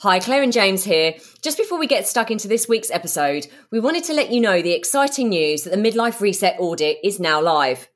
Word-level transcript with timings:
Hi, 0.00 0.18
Claire 0.18 0.42
and 0.42 0.52
James 0.52 0.84
here. 0.84 1.14
Just 1.40 1.56
before 1.56 1.78
we 1.78 1.86
get 1.86 2.06
stuck 2.06 2.30
into 2.30 2.48
this 2.48 2.68
week's 2.68 2.90
episode, 2.90 3.46
we 3.70 3.80
wanted 3.80 4.04
to 4.04 4.12
let 4.12 4.30
you 4.30 4.42
know 4.42 4.60
the 4.60 4.74
exciting 4.74 5.30
news 5.30 5.62
that 5.62 5.70
the 5.70 5.76
Midlife 5.78 6.20
Reset 6.20 6.54
audit 6.58 6.98
is 7.02 7.18
now 7.18 7.40
live. 7.40 7.88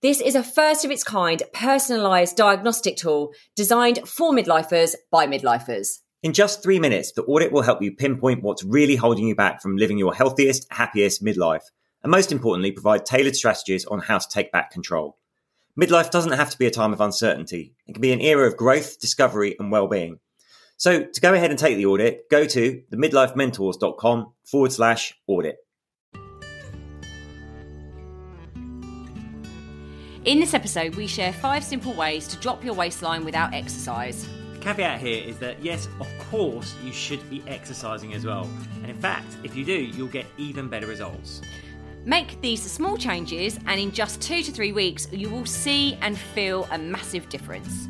This 0.00 0.20
is 0.20 0.36
a 0.36 0.44
first 0.44 0.84
of 0.84 0.92
its 0.92 1.02
kind 1.02 1.42
personalised 1.52 2.36
diagnostic 2.36 2.96
tool 2.96 3.32
designed 3.56 3.98
for 4.06 4.32
midlifers 4.32 4.94
by 5.10 5.26
midlifers. 5.26 5.98
In 6.22 6.32
just 6.32 6.62
three 6.62 6.78
minutes, 6.78 7.10
the 7.10 7.24
audit 7.24 7.50
will 7.50 7.62
help 7.62 7.82
you 7.82 7.90
pinpoint 7.90 8.44
what's 8.44 8.62
really 8.62 8.94
holding 8.94 9.26
you 9.26 9.34
back 9.34 9.60
from 9.60 9.76
living 9.76 9.98
your 9.98 10.14
healthiest, 10.14 10.68
happiest 10.70 11.24
midlife, 11.24 11.64
and 12.04 12.12
most 12.12 12.30
importantly, 12.30 12.70
provide 12.70 13.04
tailored 13.04 13.34
strategies 13.34 13.84
on 13.86 13.98
how 13.98 14.18
to 14.18 14.28
take 14.28 14.52
back 14.52 14.70
control. 14.70 15.18
Midlife 15.76 16.12
doesn't 16.12 16.32
have 16.32 16.50
to 16.50 16.58
be 16.58 16.66
a 16.66 16.70
time 16.70 16.92
of 16.92 17.00
uncertainty. 17.00 17.74
It 17.88 17.94
can 17.94 18.00
be 18.00 18.12
an 18.12 18.20
era 18.20 18.46
of 18.46 18.56
growth, 18.56 19.00
discovery, 19.00 19.56
and 19.58 19.72
well-being. 19.72 20.20
So 20.78 21.02
to 21.02 21.20
go 21.20 21.34
ahead 21.34 21.50
and 21.50 21.58
take 21.58 21.76
the 21.76 21.86
audit, 21.86 22.30
go 22.30 22.46
to 22.46 22.82
themidlifementors.com 22.92 24.32
forward 24.44 24.72
slash 24.72 25.12
audit. 25.26 25.56
In 30.24 30.38
this 30.38 30.54
episode, 30.54 30.94
we 30.94 31.08
share 31.08 31.32
five 31.32 31.64
simple 31.64 31.94
ways 31.94 32.28
to 32.28 32.36
drop 32.36 32.62
your 32.64 32.74
waistline 32.74 33.24
without 33.24 33.52
exercise. 33.54 34.28
The 34.52 34.60
caveat 34.60 35.00
here 35.00 35.24
is 35.24 35.38
that 35.38 35.60
yes, 35.60 35.88
of 35.98 36.08
course, 36.30 36.76
you 36.84 36.92
should 36.92 37.28
be 37.28 37.42
exercising 37.48 38.14
as 38.14 38.24
well. 38.24 38.48
And 38.76 38.90
in 38.90 38.98
fact, 38.98 39.36
if 39.42 39.56
you 39.56 39.64
do, 39.64 39.72
you'll 39.72 40.06
get 40.06 40.26
even 40.36 40.68
better 40.68 40.86
results. 40.86 41.40
Make 42.04 42.40
these 42.40 42.62
small 42.62 42.96
changes, 42.96 43.58
and 43.66 43.80
in 43.80 43.90
just 43.90 44.20
two 44.20 44.42
to 44.44 44.52
three 44.52 44.72
weeks, 44.72 45.08
you 45.10 45.28
will 45.28 45.46
see 45.46 45.98
and 46.02 46.16
feel 46.16 46.68
a 46.70 46.78
massive 46.78 47.28
difference. 47.28 47.88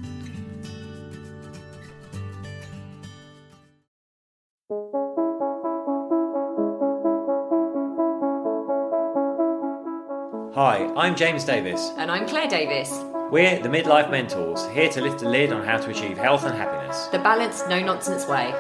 James 11.19 11.43
Davis. 11.43 11.91
And 11.97 12.13
I'm 12.13 12.29
Claire 12.29 12.47
Davis. 12.47 12.93
We're 13.33 13.61
the 13.61 13.69
Midlife 13.69 14.09
Mentors, 14.09 14.65
here 14.69 14.89
to 14.91 15.01
lift 15.01 15.19
the 15.19 15.29
lid 15.29 15.53
on 15.53 15.67
how 15.67 15.77
to 15.77 15.91
achieve 15.91 16.17
health 16.17 16.45
and 16.45 16.57
happiness. 16.57 17.09
The 17.09 17.19
balanced, 17.19 17.69
no 17.69 17.81
nonsense 17.81 18.25
way. 18.29 18.55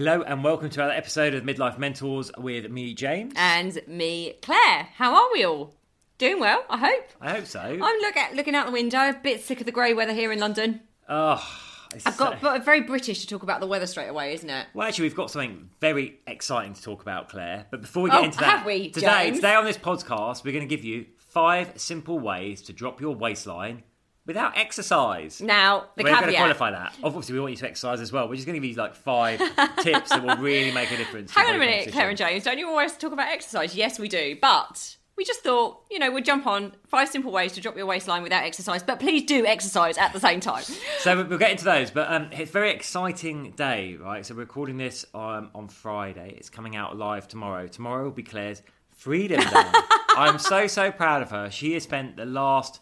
Hello 0.00 0.22
and 0.22 0.42
welcome 0.42 0.70
to 0.70 0.80
another 0.80 0.96
episode 0.96 1.34
of 1.34 1.44
Midlife 1.44 1.76
Mentors 1.76 2.30
with 2.38 2.70
me, 2.70 2.94
James. 2.94 3.34
And 3.36 3.78
me, 3.86 4.32
Claire. 4.40 4.88
How 4.94 5.14
are 5.14 5.28
we 5.30 5.44
all? 5.44 5.74
Doing 6.16 6.40
well, 6.40 6.64
I 6.70 6.78
hope. 6.78 7.10
I 7.20 7.32
hope 7.32 7.44
so. 7.44 7.60
I'm 7.60 7.78
look 8.00 8.16
at, 8.16 8.34
looking 8.34 8.54
out 8.54 8.64
the 8.64 8.72
window, 8.72 9.10
a 9.10 9.12
bit 9.22 9.42
sick 9.42 9.60
of 9.60 9.66
the 9.66 9.72
grey 9.72 9.92
weather 9.92 10.14
here 10.14 10.32
in 10.32 10.38
London. 10.38 10.80
Oh, 11.06 11.46
it's 11.94 12.06
I've 12.06 12.16
got 12.16 12.40
but 12.40 12.64
very 12.64 12.80
British 12.80 13.20
to 13.20 13.26
talk 13.26 13.42
about 13.42 13.60
the 13.60 13.66
weather 13.66 13.86
straight 13.86 14.08
away, 14.08 14.32
isn't 14.32 14.48
it? 14.48 14.68
Well, 14.72 14.88
actually, 14.88 15.02
we've 15.02 15.14
got 15.14 15.30
something 15.30 15.68
very 15.82 16.18
exciting 16.26 16.72
to 16.72 16.80
talk 16.80 17.02
about, 17.02 17.28
Claire. 17.28 17.66
But 17.70 17.82
before 17.82 18.04
we 18.04 18.08
get 18.08 18.20
Oh, 18.20 18.24
into 18.24 18.38
that, 18.38 18.64
we, 18.64 18.88
today, 18.88 19.24
James? 19.26 19.36
today 19.36 19.54
on 19.54 19.66
this 19.66 19.76
podcast, 19.76 20.44
we're 20.44 20.52
going 20.54 20.66
to 20.66 20.74
give 20.74 20.82
you 20.82 21.04
five 21.18 21.78
simple 21.78 22.18
ways 22.18 22.62
to 22.62 22.72
drop 22.72 23.02
your 23.02 23.14
waistline 23.14 23.82
without 24.30 24.56
exercise. 24.56 25.40
Now, 25.40 25.86
the 25.96 26.04
we're 26.04 26.10
going 26.10 26.26
to 26.30 26.36
qualify 26.36 26.70
that. 26.70 26.94
Obviously, 27.02 27.34
we 27.34 27.40
want 27.40 27.50
you 27.52 27.56
to 27.58 27.66
exercise 27.68 28.00
as 28.00 28.12
well. 28.12 28.28
We're 28.28 28.36
just 28.36 28.46
going 28.46 28.60
to 28.60 28.66
give 28.66 28.76
you 28.76 28.80
like 28.80 28.94
five 28.94 29.38
tips 29.80 30.10
that 30.10 30.22
will 30.24 30.36
really 30.36 30.72
make 30.72 30.90
a 30.92 30.96
difference. 30.96 31.32
Hang 31.34 31.48
on 31.48 31.56
a 31.56 31.58
minute, 31.58 31.90
Claire 31.92 32.08
and. 32.08 32.18
James. 32.18 32.44
Don't 32.44 32.58
you 32.58 32.68
always 32.68 32.96
talk 32.96 33.12
about 33.12 33.28
exercise? 33.28 33.74
Yes, 33.74 33.98
we 33.98 34.08
do. 34.08 34.36
But 34.40 34.96
we 35.16 35.24
just 35.24 35.40
thought, 35.40 35.82
you 35.90 35.98
know, 35.98 36.10
we'd 36.10 36.24
jump 36.24 36.46
on 36.46 36.72
five 36.86 37.08
simple 37.08 37.32
ways 37.32 37.52
to 37.52 37.60
drop 37.60 37.76
your 37.76 37.86
waistline 37.86 38.22
without 38.22 38.44
exercise. 38.44 38.82
But 38.82 39.00
please 39.00 39.24
do 39.24 39.44
exercise 39.44 39.98
at 39.98 40.12
the 40.12 40.20
same 40.20 40.40
time. 40.40 40.64
So 41.00 41.16
we- 41.16 41.22
we'll 41.24 41.38
get 41.38 41.50
into 41.50 41.64
those, 41.64 41.90
but 41.90 42.12
um, 42.12 42.28
it's 42.30 42.50
a 42.50 42.52
very 42.52 42.70
exciting 42.70 43.52
day, 43.52 43.96
right? 43.96 44.24
So 44.24 44.34
we're 44.34 44.40
recording 44.40 44.76
this 44.76 45.04
um, 45.14 45.50
on 45.54 45.68
Friday. 45.68 46.34
It's 46.36 46.50
coming 46.50 46.76
out 46.76 46.96
live 46.96 47.26
tomorrow. 47.26 47.66
Tomorrow 47.68 48.04
will 48.04 48.10
be 48.10 48.22
Claire's 48.22 48.62
Freedom 48.90 49.40
Day. 49.40 49.46
I'm 50.16 50.38
so 50.38 50.66
so 50.66 50.90
proud 50.92 51.22
of 51.22 51.30
her. 51.30 51.50
She 51.50 51.72
has 51.72 51.84
spent 51.84 52.16
the 52.16 52.26
last 52.26 52.80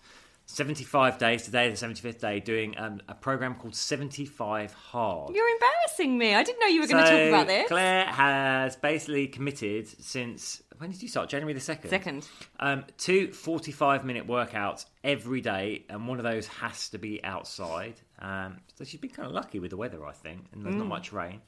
75 0.51 1.19
days, 1.19 1.43
today 1.43 1.69
the 1.69 1.77
75th 1.77 2.21
day, 2.21 2.41
doing 2.41 2.75
um, 2.79 3.01
a 3.07 3.15
program 3.15 3.55
called 3.55 3.77
75 3.77 4.73
Hard. 4.73 5.35
You're 5.35 5.47
embarrassing 5.49 6.17
me. 6.17 6.35
I 6.35 6.43
didn't 6.43 6.59
know 6.61 6.67
you 6.67 6.81
were 6.81 6.87
going 6.87 7.05
to 7.05 7.11
talk 7.11 7.29
about 7.29 7.47
this. 7.47 7.69
Claire 7.69 8.07
has 8.07 8.75
basically 8.75 9.27
committed 9.29 9.87
since 10.03 10.63
when 10.79 10.91
did 10.91 11.03
you 11.03 11.09
start? 11.09 11.29
January 11.29 11.53
the 11.53 11.61
second. 11.61 11.91
Second. 11.91 12.27
Um, 12.61 12.85
two 12.97 13.31
45 13.33 14.07
minute 14.07 14.27
workouts 14.27 14.87
every 15.05 15.43
day, 15.43 15.85
and 15.91 16.09
one 16.09 16.19
of 16.19 16.25
those 16.25 16.47
has 16.47 16.89
to 16.91 16.99
be 16.99 17.23
outside. 17.23 18.01
Um, 18.21 18.57
so 18.75 18.85
she's 18.85 19.01
been 19.01 19.11
kind 19.11 19.29
of 19.29 19.35
lucky 19.35 19.59
with 19.59 19.71
the 19.71 19.77
weather, 19.77 20.07
I 20.07 20.13
think, 20.13 20.47
and 20.53 20.65
there's 20.65 20.77
not 20.77 20.87
Mm. 20.87 20.89
much 20.89 21.13
rain. 21.13 21.43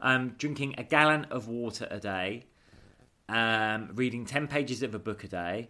Um, 0.00 0.30
drinking 0.38 0.76
a 0.78 0.84
gallon 0.84 1.26
of 1.26 1.48
water 1.48 1.86
a 1.90 2.00
day, 2.00 2.46
um, 3.28 3.90
reading 3.94 4.24
10 4.24 4.48
pages 4.48 4.82
of 4.82 4.94
a 4.94 4.98
book 4.98 5.22
a 5.24 5.28
day. 5.28 5.68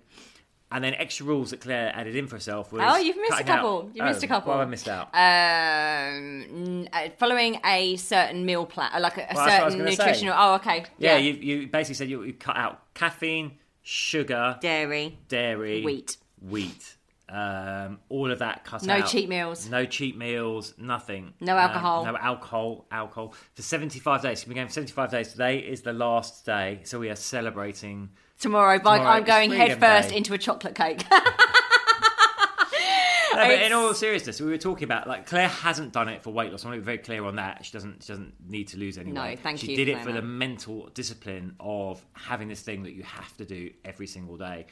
And 0.70 0.84
then 0.84 0.92
extra 0.94 1.24
rules 1.24 1.50
that 1.52 1.62
Claire 1.62 1.90
added 1.94 2.14
in 2.14 2.26
for 2.26 2.36
herself 2.36 2.72
was. 2.72 2.82
Oh, 2.84 2.98
you've 2.98 3.16
missed 3.16 3.28
a 3.32 3.36
cutting 3.36 3.48
out- 3.48 3.56
couple. 3.56 3.90
You 3.94 4.02
missed 4.04 4.22
a 4.22 4.26
Oh, 4.26 4.28
couple. 4.28 4.52
Have 4.52 4.60
I 4.60 4.64
missed 4.66 4.86
out? 4.88 5.08
Um, 5.14 6.88
uh, 6.92 7.08
following 7.18 7.58
a 7.64 7.96
certain 7.96 8.44
meal 8.44 8.66
plan, 8.66 8.90
uh, 8.94 9.00
like 9.00 9.16
a, 9.16 9.22
a 9.22 9.34
Well, 9.34 9.46
that's 9.46 9.52
what 9.54 9.62
I 9.62 9.64
was 9.64 9.72
certain 9.72 9.78
gonna 9.86 9.96
say. 9.96 10.02
nutritional. 10.04 10.34
Oh, 10.36 10.54
okay. 10.56 10.84
yeah, 10.98 11.16
you, 11.16 11.32
you 11.32 11.66
basically 11.68 11.94
said 11.94 12.10
you, 12.10 12.22
you 12.22 12.34
cut 12.34 12.56
out 12.56 12.82
caffeine, 12.94 13.52
sugar, 13.82 14.58
dairy, 14.60 15.18
dairy, 15.28 15.82
wheat. 15.84 16.16
wheat, 16.40 16.96
um, 17.30 17.98
all 18.10 18.30
of 18.30 18.38
that 18.40 18.64
cut 18.64 18.82
No 18.82 18.96
out. 18.98 19.06
cheat 19.08 19.28
meals. 19.28 19.68
No 19.68 19.86
cheat 19.86 20.16
meals. 20.18 20.74
Nothing. 20.78 21.32
No 21.40 21.54
Um, 21.54 21.58
alcohol. 21.60 22.04
no 22.04 22.16
alcohol. 22.16 22.86
Alcohol 22.90 23.34
for 23.54 23.62
seventy-five 23.62 24.22
days. 24.22 24.44
Been 24.44 24.54
going 24.54 24.66
for 24.66 24.72
seventy-five 24.74 25.10
days. 25.10 25.32
Today 25.32 25.58
is 25.60 25.82
the 25.82 25.92
last 25.92 26.44
day, 26.44 26.80
so 26.84 26.98
we 26.98 27.08
are 27.10 27.16
celebrating. 27.16 28.10
Tomorrow, 28.38 28.78
by, 28.78 28.98
Tomorrow 28.98 29.16
I'm 29.16 29.24
going 29.24 29.50
is 29.52 29.56
head 29.56 29.80
first 29.80 30.12
into 30.12 30.32
a 30.34 30.38
chocolate 30.38 30.74
cake. 30.74 31.04
No, 33.34 33.46
but 33.46 33.62
in 33.62 33.72
all 33.72 33.94
seriousness, 33.94 34.40
we 34.40 34.50
were 34.50 34.58
talking 34.58 34.84
about 34.84 35.06
like 35.06 35.26
Claire 35.26 35.48
hasn't 35.48 35.92
done 35.92 36.08
it 36.08 36.22
for 36.22 36.30
weight 36.30 36.50
loss. 36.50 36.64
I 36.64 36.68
want 36.68 36.78
to 36.78 36.80
be 36.80 36.84
very 36.84 36.98
clear 36.98 37.24
on 37.24 37.36
that. 37.36 37.64
She 37.64 37.72
doesn't. 37.72 38.02
She 38.02 38.08
doesn't 38.08 38.34
need 38.48 38.68
to 38.68 38.78
lose 38.78 38.98
any 38.98 39.12
No, 39.12 39.22
weight. 39.22 39.38
thank 39.40 39.60
she 39.60 39.70
you 39.70 39.76
did 39.76 39.88
it 39.88 40.02
for 40.02 40.10
the 40.12 40.22
mental 40.22 40.88
discipline 40.94 41.54
of 41.60 42.04
having 42.14 42.48
this 42.48 42.62
thing 42.62 42.82
that 42.82 42.92
you 42.94 43.04
have 43.04 43.36
to 43.36 43.44
do 43.44 43.70
every 43.84 44.06
single 44.08 44.36
day. 44.38 44.66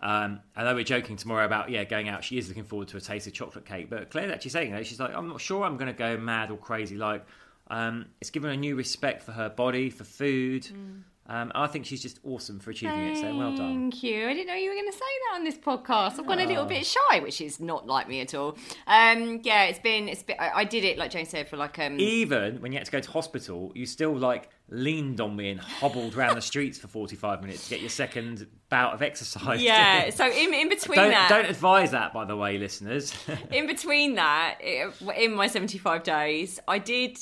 Um, 0.00 0.40
I 0.56 0.64
know 0.64 0.74
we're 0.74 0.84
joking 0.84 1.16
tomorrow 1.16 1.46
about 1.46 1.70
yeah 1.70 1.84
going 1.84 2.08
out. 2.08 2.22
She 2.24 2.36
is 2.36 2.48
looking 2.48 2.64
forward 2.64 2.88
to 2.88 2.96
a 2.98 3.00
taste 3.00 3.26
of 3.28 3.32
chocolate 3.32 3.64
cake, 3.64 3.88
but 3.88 4.10
Claire's 4.10 4.32
actually 4.32 4.50
saying 4.50 4.72
that 4.72 4.86
she's 4.86 5.00
like, 5.00 5.14
I'm 5.14 5.28
not 5.28 5.40
sure 5.40 5.64
I'm 5.64 5.76
going 5.76 5.92
to 5.92 5.98
go 5.98 6.18
mad 6.18 6.50
or 6.50 6.58
crazy. 6.58 6.96
Like, 6.96 7.24
um, 7.68 8.06
it's 8.20 8.30
given 8.30 8.50
her 8.50 8.54
a 8.54 8.58
new 8.58 8.74
respect 8.76 9.22
for 9.22 9.32
her 9.32 9.48
body, 9.48 9.88
for 9.88 10.04
food. 10.04 10.64
Mm. 10.64 11.02
Um, 11.32 11.50
I 11.54 11.66
think 11.66 11.86
she's 11.86 12.02
just 12.02 12.18
awesome 12.24 12.60
for 12.60 12.72
achieving 12.72 12.98
it. 13.06 13.16
So 13.16 13.34
well 13.34 13.56
done. 13.56 13.90
Thank 13.90 14.02
you. 14.02 14.28
I 14.28 14.34
didn't 14.34 14.48
know 14.48 14.54
you 14.54 14.68
were 14.68 14.74
going 14.74 14.90
to 14.90 14.92
say 14.92 14.98
that 15.30 15.36
on 15.36 15.44
this 15.44 15.56
podcast. 15.56 16.18
I've 16.18 16.26
gone 16.26 16.38
a 16.40 16.44
Oh. 16.44 16.46
little 16.46 16.66
bit 16.66 16.84
shy, 16.84 17.20
which 17.20 17.40
is 17.40 17.58
not 17.58 17.86
like 17.86 18.06
me 18.06 18.20
at 18.20 18.34
all. 18.34 18.58
Um, 18.86 19.40
yeah, 19.42 19.64
it's 19.64 19.78
been. 19.78 20.08
It's 20.10 20.22
been. 20.22 20.36
I, 20.38 20.50
I 20.56 20.64
did 20.64 20.84
it 20.84 20.98
like 20.98 21.10
James 21.10 21.30
said 21.30 21.48
for 21.48 21.56
like 21.56 21.78
um. 21.78 21.98
Even 21.98 22.60
when 22.60 22.70
you 22.72 22.78
had 22.78 22.84
to 22.84 22.92
go 22.92 23.00
to 23.00 23.10
hospital, 23.10 23.72
you 23.74 23.86
still 23.86 24.14
like 24.14 24.50
leaned 24.68 25.20
on 25.22 25.34
me 25.34 25.50
and 25.50 25.60
hobbled 25.60 26.14
around 26.16 26.34
the 26.34 26.40
streets 26.42 26.78
for 26.78 26.88
45 26.88 27.40
minutes 27.42 27.64
to 27.64 27.70
get 27.70 27.80
your 27.80 27.90
second 27.90 28.46
bout 28.68 28.92
of 28.94 29.00
exercise. 29.02 29.62
yeah. 29.62 30.10
So 30.10 30.26
in 30.30 30.52
in 30.52 30.68
between 30.68 30.98
don't, 30.98 31.10
that, 31.10 31.28
don't 31.30 31.46
advise 31.46 31.92
that, 31.92 32.12
by 32.12 32.24
the 32.26 32.36
way, 32.36 32.58
listeners. 32.58 33.14
in 33.50 33.66
between 33.66 34.16
that, 34.16 34.58
in 34.62 35.34
my 35.34 35.46
75 35.46 36.02
days, 36.02 36.60
I 36.68 36.78
did 36.78 37.18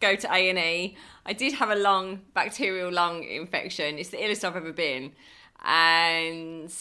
go 0.00 0.16
to 0.16 0.32
A&E. 0.32 0.96
I 1.24 1.32
did 1.32 1.54
have 1.54 1.70
a 1.70 1.74
lung, 1.74 2.22
bacterial 2.34 2.92
lung 2.92 3.24
infection. 3.24 3.98
It's 3.98 4.10
the 4.10 4.18
illest 4.18 4.44
I've 4.44 4.56
ever 4.56 4.72
been. 4.72 5.12
And 5.64 6.72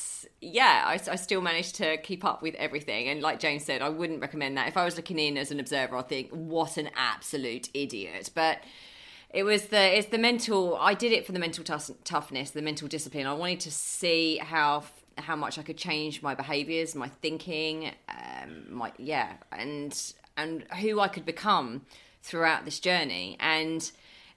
yeah, 0.41 0.83
I, 0.85 0.99
I 1.11 1.15
still 1.15 1.41
managed 1.41 1.75
to 1.75 1.97
keep 1.97 2.23
up 2.23 2.41
with 2.41 2.55
everything. 2.55 3.07
And 3.07 3.21
like 3.21 3.39
James 3.39 3.63
said, 3.63 3.81
I 3.81 3.89
wouldn't 3.89 4.21
recommend 4.21 4.57
that. 4.57 4.67
If 4.67 4.77
I 4.77 4.85
was 4.85 4.95
looking 4.95 5.17
in 5.17 5.37
as 5.37 5.49
an 5.51 5.59
observer, 5.59 5.97
I'd 5.97 6.09
think, 6.09 6.29
what 6.29 6.77
an 6.77 6.89
absolute 6.95 7.69
idiot. 7.73 8.31
But 8.35 8.59
it 9.31 9.43
was 9.43 9.67
the 9.67 9.97
it's 9.97 10.09
the 10.09 10.17
mental. 10.17 10.77
I 10.77 10.93
did 10.93 11.11
it 11.11 11.25
for 11.25 11.31
the 11.31 11.39
mental 11.39 11.63
tough, 11.63 11.89
toughness, 12.03 12.51
the 12.51 12.61
mental 12.61 12.87
discipline. 12.87 13.25
I 13.25 13.33
wanted 13.33 13.61
to 13.61 13.71
see 13.71 14.37
how 14.37 14.83
how 15.17 15.35
much 15.35 15.57
I 15.57 15.63
could 15.63 15.77
change 15.77 16.21
my 16.21 16.35
behaviors, 16.35 16.95
my 16.95 17.07
thinking, 17.07 17.91
um, 18.09 18.65
my 18.69 18.91
yeah, 18.97 19.33
and 19.51 20.13
and 20.37 20.63
who 20.79 20.99
I 20.99 21.07
could 21.07 21.25
become 21.25 21.81
throughout 22.25 22.65
this 22.65 22.79
journey. 22.79 23.37
And 23.39 23.89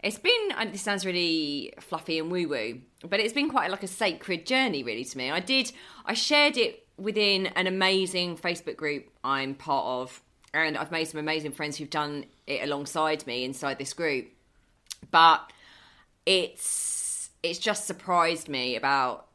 it's 0.02 0.18
been 0.18 0.52
uh, 0.56 0.66
this 0.70 0.82
sounds 0.82 1.04
really 1.04 1.72
fluffy 1.80 2.18
and 2.18 2.30
woo 2.30 2.48
woo, 2.48 2.80
but 3.08 3.18
it's 3.18 3.32
been 3.32 3.48
quite 3.48 3.70
like 3.70 3.82
a 3.82 3.88
sacred 3.88 4.46
journey 4.46 4.82
really 4.82 5.04
to 5.04 5.18
me. 5.18 5.30
I 5.30 5.40
did 5.40 5.72
I 6.06 6.14
shared 6.14 6.56
it 6.56 6.86
within 6.96 7.46
an 7.46 7.66
amazing 7.66 8.36
Facebook 8.36 8.76
group 8.76 9.10
I'm 9.24 9.54
part 9.54 9.86
of, 9.86 10.22
and 10.52 10.76
I've 10.76 10.92
made 10.92 11.06
some 11.06 11.18
amazing 11.18 11.52
friends 11.52 11.76
who've 11.76 11.90
done 11.90 12.26
it 12.46 12.62
alongside 12.62 13.26
me 13.26 13.44
inside 13.44 13.78
this 13.78 13.92
group. 13.94 14.28
But 15.10 15.50
it's 16.26 17.30
it's 17.42 17.58
just 17.58 17.86
surprised 17.86 18.48
me 18.48 18.76
about 18.76 19.26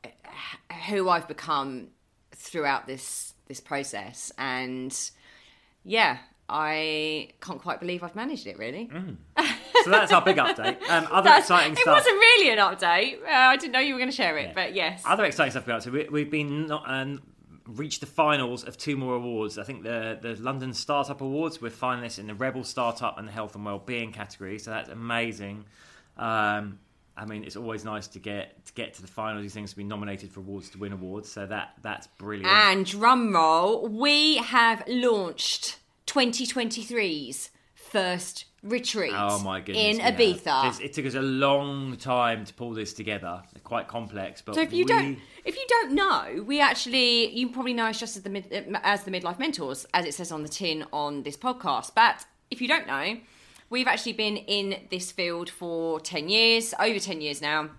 who 0.88 1.10
I've 1.10 1.28
become 1.28 1.88
throughout 2.32 2.88
this 2.88 3.34
this 3.48 3.60
process, 3.60 4.32
and 4.38 4.98
yeah, 5.84 6.20
I 6.50 7.30
can't 7.42 7.62
quite 7.62 7.80
believe 7.80 8.04
I've 8.04 8.16
managed 8.16 8.48
it. 8.48 8.58
Really, 8.60 8.90
So 9.84 9.90
that's 9.90 10.12
our 10.12 10.22
big 10.22 10.38
update. 10.38 10.82
Um, 10.90 11.08
other 11.12 11.24
That's- 11.30 11.44
exciting 11.46 11.76
stuff. 11.76 11.88
it 11.88 11.92
wasn't 11.92 12.16
really 12.16 12.50
an 12.52 12.58
update. 12.60 13.22
Uh, 13.24 13.28
I 13.32 13.58
didn't 13.58 13.72
know 13.74 13.80
you 13.80 13.94
were 13.94 14.00
going 14.00 14.10
to 14.12 14.16
share 14.16 14.38
it, 14.38 14.48
Yeah. 14.50 14.54
but 14.54 14.76
yes. 14.76 15.04
Other 15.06 15.26
exciting 15.26 15.52
stuff 15.52 15.66
going 15.66 15.76
on. 15.76 15.82
So 15.82 15.92
we, 15.92 16.08
we've 16.10 16.30
been 16.32 16.68
not, 16.68 16.84
um, 16.86 17.22
reached 17.66 18.02
the 18.02 18.06
finals 18.08 18.64
of 18.66 18.78
two 18.78 18.98
more 18.98 19.16
awards. 19.16 19.58
I 19.58 19.64
think 19.64 19.84
the 19.84 20.20
the 20.22 20.36
London 20.36 20.74
Startup 20.74 21.20
Awards. 21.22 21.62
We're 21.62 21.70
finalists 21.72 22.20
in 22.20 22.28
the 22.28 22.36
Rebel 22.36 22.64
Startup 22.66 23.18
and 23.18 23.26
the 23.28 23.32
Health 23.32 23.56
and 23.56 23.66
Wellbeing 23.66 24.12
category. 24.12 24.60
So 24.60 24.72
that's 24.72 24.90
amazing. 24.90 25.66
Um, 26.18 26.80
I 27.16 27.26
mean, 27.26 27.44
it's 27.46 27.56
always 27.56 27.86
nice 27.86 28.08
to 28.10 28.20
get 28.20 28.66
to 28.66 28.74
get 28.74 28.96
to 28.96 29.02
the 29.02 29.08
final. 29.08 29.42
These 29.42 29.54
things 29.54 29.72
to 29.72 29.78
be 29.78 29.84
nominated 29.86 30.32
for 30.32 30.42
awards 30.42 30.70
to 30.72 30.78
win 30.78 30.92
awards. 30.94 31.32
So 31.32 31.46
that 31.46 31.74
that's 31.82 32.08
brilliant. 32.08 32.52
And 32.52 32.86
drum 32.86 33.34
roll, 33.34 33.88
we 33.88 34.38
have 34.38 34.84
launched 34.88 35.78
2023's 36.08 37.50
first 37.74 38.46
retreat 38.64 39.12
Oh 39.16 39.40
my 39.40 39.60
goodness! 39.60 39.98
in. 39.98 40.00
Ibiza. 40.00 40.80
It 40.82 40.94
took 40.94 41.06
us 41.06 41.16
a 41.16 41.22
long 41.22 41.98
time 41.98 42.46
to 42.46 42.54
pull 42.54 42.72
this 42.74 42.94
together. 42.94 43.44
It's 43.52 43.62
quite 43.62 43.88
complex, 43.88 44.42
but 44.42 44.56
So 44.56 44.62
if 44.62 44.72
you 44.72 44.86
we- 44.86 44.86
don't, 44.86 45.20
if 45.46 45.56
you 45.56 45.66
don't 45.68 45.92
know, 45.94 46.44
we 46.44 46.62
actually 46.62 47.30
you 47.38 47.50
probably 47.50 47.74
know 47.74 47.86
us 47.88 48.00
just 48.00 48.16
as 48.18 48.24
the 48.24 48.30
mid, 48.30 48.46
um, 48.54 48.78
as 48.84 49.04
the 49.04 49.12
midlife 49.12 49.38
mentors, 49.40 49.86
as 49.94 50.06
it 50.06 50.14
says 50.14 50.32
on 50.32 50.44
the 50.44 50.50
tin 50.50 50.86
on 50.94 51.24
this 51.24 51.38
podcast. 51.38 51.92
But 51.96 52.26
if 52.50 52.62
you 52.62 52.68
don't 52.68 52.88
know, 52.88 53.18
we've 53.70 53.88
actually 53.88 54.14
been 54.14 54.38
in 54.38 54.88
this 54.90 55.12
field 55.12 55.50
for 55.50 56.00
ten 56.00 56.30
years, 56.30 56.74
over 56.80 57.00
ten 57.00 57.22
years 57.22 57.42
now. 57.42 57.70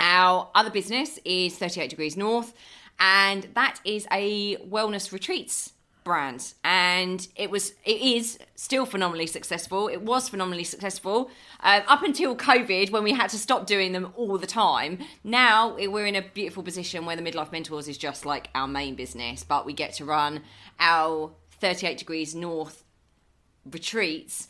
Our 0.00 0.50
other 0.54 0.70
business 0.70 1.18
is 1.24 1.56
Thirty 1.56 1.80
Eight 1.80 1.90
Degrees 1.90 2.16
North, 2.16 2.52
and 3.00 3.48
that 3.54 3.80
is 3.84 4.06
a 4.12 4.56
wellness 4.58 5.12
retreats 5.12 5.72
brand. 6.08 6.54
And 6.64 7.28
it 7.36 7.50
was 7.50 7.74
it 7.84 8.00
is 8.00 8.38
still 8.56 8.86
phenomenally 8.86 9.26
successful. 9.26 9.88
It 9.88 10.02
was 10.02 10.28
phenomenally 10.30 10.64
successful. 10.64 11.30
Um, 11.60 11.82
up 11.86 12.02
until 12.02 12.36
covid 12.36 12.90
when 12.90 13.02
we 13.02 13.12
had 13.12 13.30
to 13.30 13.38
stop 13.38 13.66
doing 13.66 13.90
them 13.92 14.12
all 14.16 14.38
the 14.38 14.46
time 14.46 15.00
now 15.24 15.74
we're 15.76 16.06
in 16.06 16.14
a 16.14 16.22
beautiful 16.22 16.62
position 16.62 17.04
where 17.04 17.16
the 17.16 17.22
midlife 17.22 17.50
mentors 17.50 17.88
is 17.88 17.98
just 17.98 18.24
like 18.24 18.48
our 18.54 18.68
main 18.68 18.94
business 18.94 19.42
but 19.42 19.66
we 19.66 19.72
get 19.72 19.92
to 19.94 20.04
run 20.04 20.42
our 20.78 21.32
38 21.60 21.98
degrees 21.98 22.34
north 22.34 22.84
retreats 23.68 24.48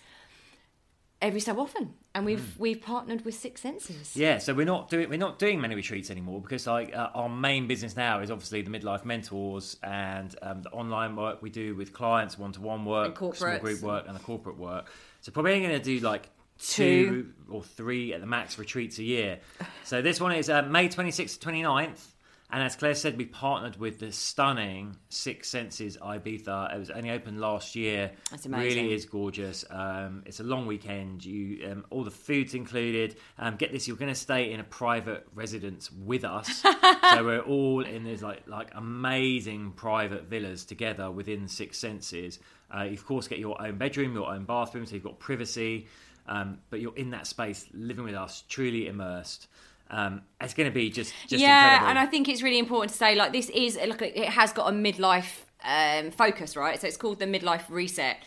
every 1.22 1.40
so 1.40 1.58
often 1.58 1.94
and 2.18 2.26
we've 2.26 2.58
we've 2.58 2.82
partnered 2.82 3.24
with 3.24 3.34
six 3.34 3.62
senses 3.62 4.16
Yeah, 4.16 4.38
so 4.38 4.52
we're 4.52 4.66
not 4.66 4.90
doing 4.90 5.08
we're 5.08 5.18
not 5.18 5.38
doing 5.38 5.60
many 5.60 5.74
retreats 5.74 6.10
anymore 6.10 6.40
because 6.40 6.66
like 6.66 6.94
uh, 6.94 7.10
our 7.14 7.28
main 7.28 7.66
business 7.66 7.96
now 7.96 8.20
is 8.20 8.30
obviously 8.30 8.60
the 8.62 8.70
midlife 8.70 9.04
mentors 9.04 9.76
and 9.82 10.34
um, 10.42 10.62
the 10.62 10.70
online 10.70 11.16
work 11.16 11.40
we 11.40 11.50
do 11.50 11.74
with 11.74 11.92
clients, 11.92 12.38
one 12.38 12.52
to 12.52 12.60
one 12.60 12.84
work, 12.84 13.16
small 13.16 13.32
group 13.60 13.80
work, 13.82 14.04
and 14.06 14.16
the 14.16 14.20
corporate 14.20 14.58
work. 14.58 14.90
So 15.20 15.32
probably 15.32 15.52
only 15.54 15.68
going 15.68 15.80
to 15.80 15.84
do 15.84 16.04
like 16.04 16.28
Two. 16.58 16.74
two 17.06 17.32
or 17.50 17.62
three 17.62 18.12
at 18.12 18.20
the 18.20 18.26
max 18.26 18.58
retreats 18.58 18.98
a 18.98 19.04
year. 19.04 19.38
So 19.84 20.02
this 20.02 20.20
one 20.20 20.32
is 20.32 20.50
uh, 20.50 20.62
May 20.62 20.88
26th 20.88 21.38
to 21.38 21.48
29th. 21.48 22.04
And 22.50 22.62
as 22.62 22.76
Claire 22.76 22.94
said, 22.94 23.18
we 23.18 23.26
partnered 23.26 23.76
with 23.76 23.98
the 23.98 24.10
stunning 24.10 24.96
Six 25.10 25.50
Senses 25.50 25.98
Ibiza. 25.98 26.74
It 26.74 26.78
was 26.78 26.90
only 26.90 27.10
opened 27.10 27.40
last 27.40 27.76
year. 27.76 28.12
That's 28.30 28.46
amazing. 28.46 28.84
Really 28.84 28.94
is 28.94 29.04
gorgeous. 29.04 29.66
Um, 29.68 30.22
it's 30.24 30.40
a 30.40 30.44
long 30.44 30.66
weekend. 30.66 31.26
You 31.26 31.70
um, 31.70 31.84
all 31.90 32.04
the 32.04 32.10
food's 32.10 32.54
included. 32.54 33.16
Um, 33.38 33.56
get 33.56 33.70
this, 33.70 33.86
you're 33.86 33.98
going 33.98 34.12
to 34.12 34.18
stay 34.18 34.50
in 34.50 34.60
a 34.60 34.64
private 34.64 35.26
residence 35.34 35.92
with 35.92 36.24
us. 36.24 36.62
so 37.10 37.24
we're 37.24 37.40
all 37.40 37.84
in 37.84 38.04
these 38.04 38.22
like 38.22 38.42
like 38.46 38.70
amazing 38.74 39.72
private 39.72 40.24
villas 40.24 40.64
together 40.64 41.10
within 41.10 41.48
Six 41.48 41.78
Senses. 41.78 42.38
Uh, 42.74 42.84
you 42.84 42.94
of 42.94 43.04
course 43.04 43.28
get 43.28 43.38
your 43.40 43.60
own 43.60 43.76
bedroom, 43.76 44.14
your 44.14 44.30
own 44.32 44.44
bathroom, 44.44 44.86
so 44.86 44.94
you've 44.94 45.04
got 45.04 45.18
privacy. 45.18 45.86
Um, 46.26 46.58
but 46.70 46.80
you're 46.80 46.96
in 46.96 47.10
that 47.10 47.26
space, 47.26 47.66
living 47.72 48.04
with 48.04 48.14
us, 48.14 48.44
truly 48.48 48.86
immersed. 48.86 49.48
Um, 49.90 50.22
it's 50.40 50.54
going 50.54 50.68
to 50.68 50.74
be 50.74 50.90
just, 50.90 51.14
just 51.26 51.40
yeah, 51.40 51.64
incredible. 51.64 51.90
and 51.90 51.98
I 51.98 52.06
think 52.06 52.28
it's 52.28 52.42
really 52.42 52.58
important 52.58 52.92
to 52.92 52.96
say 52.96 53.14
like 53.14 53.32
this 53.32 53.48
is 53.50 53.76
like 53.76 54.02
it 54.02 54.28
has 54.28 54.52
got 54.52 54.68
a 54.68 54.72
midlife 54.76 55.44
um, 55.64 56.10
focus, 56.10 56.56
right? 56.56 56.80
So 56.80 56.86
it's 56.86 56.96
called 56.96 57.18
the 57.18 57.26
midlife 57.26 57.62
reset 57.68 58.18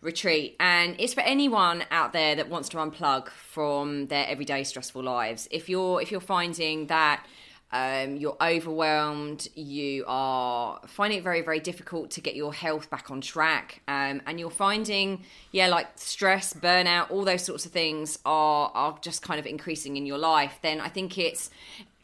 retreat, 0.00 0.56
and 0.60 0.94
it's 0.98 1.14
for 1.14 1.22
anyone 1.22 1.84
out 1.90 2.12
there 2.12 2.36
that 2.36 2.48
wants 2.48 2.68
to 2.70 2.76
unplug 2.76 3.30
from 3.30 4.06
their 4.06 4.26
everyday 4.28 4.62
stressful 4.62 5.02
lives. 5.02 5.48
If 5.50 5.68
you're 5.68 6.00
if 6.00 6.12
you're 6.12 6.20
finding 6.20 6.86
that 6.86 7.26
um, 7.70 8.16
you're 8.16 8.36
overwhelmed, 8.40 9.48
you 9.54 10.04
are 10.06 10.80
finding 10.86 11.18
it 11.18 11.22
very, 11.22 11.42
very 11.42 11.60
difficult 11.60 12.10
to 12.12 12.20
get 12.20 12.34
your 12.34 12.54
health 12.54 12.88
back 12.88 13.10
on 13.10 13.20
track, 13.20 13.82
um, 13.88 14.22
and 14.26 14.40
you're 14.40 14.50
finding, 14.50 15.22
yeah, 15.52 15.68
like 15.68 15.86
stress, 15.96 16.54
burnout, 16.54 17.10
all 17.10 17.24
those 17.24 17.42
sorts 17.44 17.66
of 17.66 17.72
things 17.72 18.18
are 18.24 18.70
are 18.74 18.98
just 19.02 19.22
kind 19.22 19.38
of 19.38 19.46
increasing 19.46 19.96
in 19.96 20.06
your 20.06 20.18
life. 20.18 20.58
Then 20.62 20.80
I 20.80 20.88
think 20.88 21.18
it's 21.18 21.50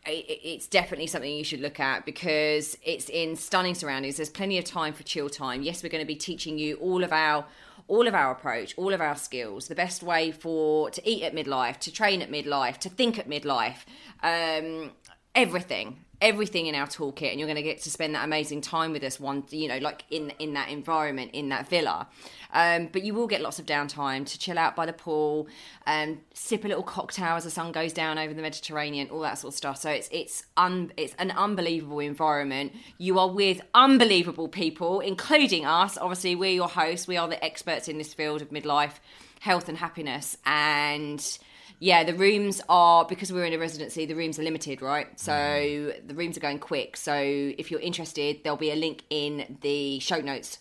it's 0.07 0.67
definitely 0.67 1.07
something 1.07 1.33
you 1.33 1.45
should 1.45 1.61
look 1.61 1.81
at 1.81 2.05
because 2.05 2.77
it's 2.85 3.09
in 3.09 3.37
stunning 3.37 3.75
surroundings. 3.75 4.17
There's 4.17 4.29
plenty 4.29 4.59
of 4.59 4.65
time 4.65 4.93
for 4.93 5.03
chill 5.03 5.31
time. 5.31 5.63
Yes, 5.63 5.83
we're 5.83 5.89
going 5.89 6.03
to 6.03 6.07
be 6.07 6.15
teaching 6.17 6.59
you 6.59 6.77
all 6.77 7.03
of 7.03 7.13
our 7.13 7.47
all 7.87 8.07
of 8.07 8.15
our 8.15 8.31
approach, 8.31 8.75
all 8.79 8.95
of 8.95 9.01
our 9.01 9.17
skills, 9.17 9.69
the 9.69 9.75
best 9.75 10.03
way 10.03 10.31
for 10.31 10.91
to 10.91 11.09
eat 11.09 11.23
at 11.23 11.35
midlife, 11.35 11.79
to 11.79 11.93
train 11.93 12.23
at 12.23 12.31
midlife, 12.31 12.79
to 12.79 12.89
think 12.89 13.19
at 13.19 13.29
midlife, 13.29 13.85
um, 14.23 14.91
everything. 15.35 16.01
Everything 16.21 16.67
in 16.67 16.75
our 16.75 16.87
toolkit, 16.87 17.33
and 17.33 17.39
you're 17.39 17.49
going 17.49 17.57
to 17.57 17.63
get 17.63 17.83
to 17.83 17.91
spend 17.91 18.15
that 18.15 18.25
amazing 18.25 18.63
time 18.63 18.93
with 18.93 19.03
us. 19.03 19.21
One, 19.21 19.45
you 19.51 19.69
know, 19.69 19.77
like 19.79 20.05
in 20.11 20.33
in 20.39 20.55
that 20.55 20.71
environment, 20.71 21.33
in 21.35 21.51
that 21.51 21.69
villa. 21.69 22.07
Um, 22.53 22.89
but 22.91 23.03
you 23.03 23.13
will 23.13 23.27
get 23.27 23.43
lots 23.43 23.59
of 23.59 23.67
downtime 23.67 24.25
to 24.27 24.39
chill 24.39 24.57
out 24.57 24.77
by 24.77 24.87
the 24.87 24.93
pool, 24.93 25.49
um, 25.87 26.21
sip 26.33 26.65
a 26.65 26.69
little 26.69 26.85
cocktail 26.85 27.35
as 27.35 27.45
the 27.45 27.51
sun 27.51 27.73
goes 27.73 27.93
down 27.93 28.17
over 28.17 28.33
the 28.33 28.41
Mediterranean, 28.41 29.09
all 29.11 29.21
that 29.21 29.39
sort 29.39 29.53
of 29.53 29.57
stuff. 29.59 29.77
So 29.79 29.91
it's 29.91 30.09
it's 30.13 30.47
un, 30.57 30.93
it's 30.97 31.15
an 31.19 31.33
unbelievable 31.33 31.99
environment. 31.99 32.73
You 32.97 33.19
are 33.19 33.29
with 33.29 33.61
unbelievable 33.75 34.49
people, 34.49 35.01
including 35.01 35.67
us. 35.67 35.99
Obviously, 35.99 36.37
we're 36.37 36.53
your 36.53 36.69
hosts. 36.69 37.07
We 37.09 37.17
are 37.19 37.29
the 37.29 37.45
experts 37.45 37.89
in 37.89 37.99
this 37.99 38.15
field 38.15 38.41
of 38.41 38.51
midlife 38.51 38.95
health 39.41 39.69
and 39.69 39.77
happiness. 39.77 40.39
And 40.47 41.21
yeah, 41.81 42.05
the 42.05 42.15
rooms 42.15 42.63
are 42.69 43.05
because 43.05 43.33
we're 43.33 43.45
in 43.45 43.53
a 43.53 43.59
residency. 43.59 44.07
The 44.07 44.15
rooms 44.15 44.39
are 44.39 44.43
limited, 44.43 44.81
right? 44.81 45.19
So 45.19 45.33
mm. 45.33 46.09
the 46.09 46.15
rooms 46.15 46.37
are 46.37 46.41
going 46.41 46.59
quick. 46.59 46.97
So 46.97 47.15
if 47.15 47.71
you're 47.71 47.81
interested, 47.81 48.41
there'll 48.43 48.57
be 48.57 48.71
a 48.71 48.77
link 48.77 49.03
in 49.11 49.59
the 49.61 49.99
show 50.01 50.21
notes 50.21 50.59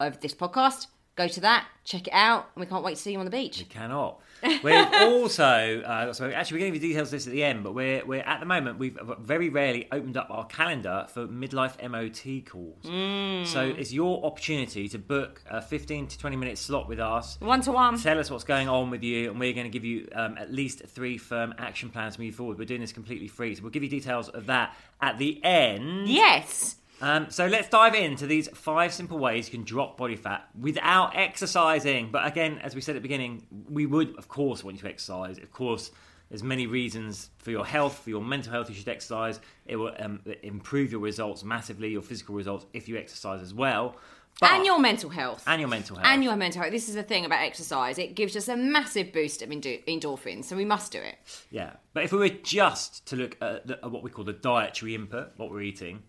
of 0.00 0.20
this 0.20 0.34
podcast. 0.34 0.86
Go 1.16 1.28
to 1.28 1.40
that, 1.40 1.66
check 1.84 2.08
it 2.08 2.12
out, 2.12 2.50
and 2.54 2.60
we 2.60 2.66
can't 2.66 2.84
wait 2.84 2.96
to 2.96 3.02
see 3.02 3.12
you 3.12 3.18
on 3.18 3.24
the 3.24 3.30
beach. 3.30 3.58
We 3.58 3.64
cannot. 3.64 4.20
We've 4.42 4.92
also, 4.92 5.82
uh, 5.84 6.12
so 6.12 6.30
actually, 6.30 6.56
we're 6.56 6.60
going 6.60 6.72
to 6.72 6.78
give 6.78 6.82
you 6.82 6.88
details 6.90 7.08
of 7.08 7.12
this 7.12 7.26
at 7.26 7.32
the 7.32 7.42
end, 7.42 7.64
but 7.64 7.74
we're, 7.74 8.04
we're 8.04 8.22
at 8.22 8.40
the 8.40 8.46
moment, 8.46 8.78
we've 8.78 8.98
very 9.20 9.48
rarely 9.48 9.88
opened 9.92 10.16
up 10.16 10.28
our 10.30 10.46
calendar 10.46 11.06
for 11.08 11.26
midlife 11.26 11.76
MOT 11.82 12.44
calls. 12.50 12.84
Mm. 12.84 13.46
So 13.46 13.62
it's 13.62 13.92
your 13.92 14.24
opportunity 14.24 14.88
to 14.88 14.98
book 14.98 15.42
a 15.50 15.60
15 15.60 16.08
to 16.08 16.18
20 16.18 16.36
minute 16.36 16.58
slot 16.58 16.88
with 16.88 17.00
us. 17.00 17.38
One 17.40 17.60
to 17.62 17.72
one. 17.72 17.98
Tell 17.98 18.18
us 18.18 18.30
what's 18.30 18.44
going 18.44 18.68
on 18.68 18.90
with 18.90 19.02
you, 19.02 19.30
and 19.30 19.40
we're 19.40 19.52
going 19.52 19.66
to 19.66 19.70
give 19.70 19.84
you 19.84 20.08
um, 20.14 20.36
at 20.38 20.52
least 20.52 20.82
three 20.86 21.18
firm 21.18 21.54
action 21.58 21.90
plans 21.90 22.16
to 22.16 22.22
move 22.22 22.34
forward. 22.34 22.58
We're 22.58 22.64
doing 22.64 22.80
this 22.80 22.92
completely 22.92 23.28
free, 23.28 23.54
so 23.54 23.62
we'll 23.62 23.70
give 23.70 23.82
you 23.82 23.88
details 23.88 24.28
of 24.28 24.46
that 24.46 24.76
at 25.00 25.18
the 25.18 25.42
end. 25.44 26.08
Yes. 26.08 26.76
Um, 27.00 27.30
so 27.30 27.46
let's 27.46 27.68
dive 27.68 27.94
into 27.94 28.26
these 28.26 28.48
five 28.48 28.92
simple 28.92 29.18
ways 29.18 29.48
you 29.48 29.52
can 29.58 29.64
drop 29.64 29.98
body 29.98 30.16
fat 30.16 30.48
without 30.58 31.16
exercising. 31.16 32.10
But 32.10 32.26
again, 32.26 32.58
as 32.62 32.74
we 32.74 32.80
said 32.80 32.96
at 32.96 33.02
the 33.02 33.08
beginning, 33.08 33.46
we 33.68 33.86
would, 33.86 34.16
of 34.16 34.28
course, 34.28 34.64
want 34.64 34.76
you 34.76 34.82
to 34.82 34.88
exercise. 34.88 35.38
Of 35.38 35.52
course, 35.52 35.90
there's 36.30 36.42
many 36.42 36.66
reasons 36.66 37.30
for 37.38 37.50
your 37.50 37.64
health, 37.64 37.98
for 37.98 38.10
your 38.10 38.22
mental 38.22 38.52
health, 38.52 38.68
you 38.68 38.74
should 38.74 38.88
exercise. 38.88 39.40
It 39.66 39.76
will 39.76 39.92
um, 39.98 40.20
improve 40.42 40.90
your 40.90 41.00
results 41.00 41.44
massively, 41.44 41.88
your 41.90 42.02
physical 42.02 42.34
results, 42.34 42.66
if 42.72 42.88
you 42.88 42.96
exercise 42.96 43.42
as 43.42 43.54
well. 43.54 43.96
But- 44.40 44.50
and 44.50 44.66
your 44.66 44.78
mental 44.78 45.08
health. 45.08 45.44
and 45.46 45.60
your 45.60 45.68
mental 45.68 45.96
health. 45.96 46.08
And 46.08 46.22
your 46.22 46.36
mental 46.36 46.60
health. 46.62 46.72
This 46.72 46.88
is 46.88 46.94
the 46.94 47.02
thing 47.02 47.24
about 47.24 47.40
exercise. 47.42 47.98
It 47.98 48.14
gives 48.14 48.36
us 48.36 48.48
a 48.48 48.56
massive 48.56 49.12
boost 49.12 49.40
of 49.40 49.50
endo- 49.50 49.78
endorphins, 49.88 50.44
so 50.44 50.56
we 50.56 50.64
must 50.64 50.92
do 50.92 50.98
it. 50.98 51.16
Yeah, 51.50 51.72
but 51.94 52.04
if 52.04 52.12
we 52.12 52.18
were 52.18 52.28
just 52.28 53.06
to 53.06 53.16
look 53.16 53.36
at, 53.40 53.66
the, 53.66 53.74
at 53.82 53.90
what 53.90 54.02
we 54.02 54.10
call 54.10 54.24
the 54.24 54.34
dietary 54.34 54.94
input, 54.94 55.32
what 55.36 55.50
we're 55.50 55.62
eating, 55.62 56.02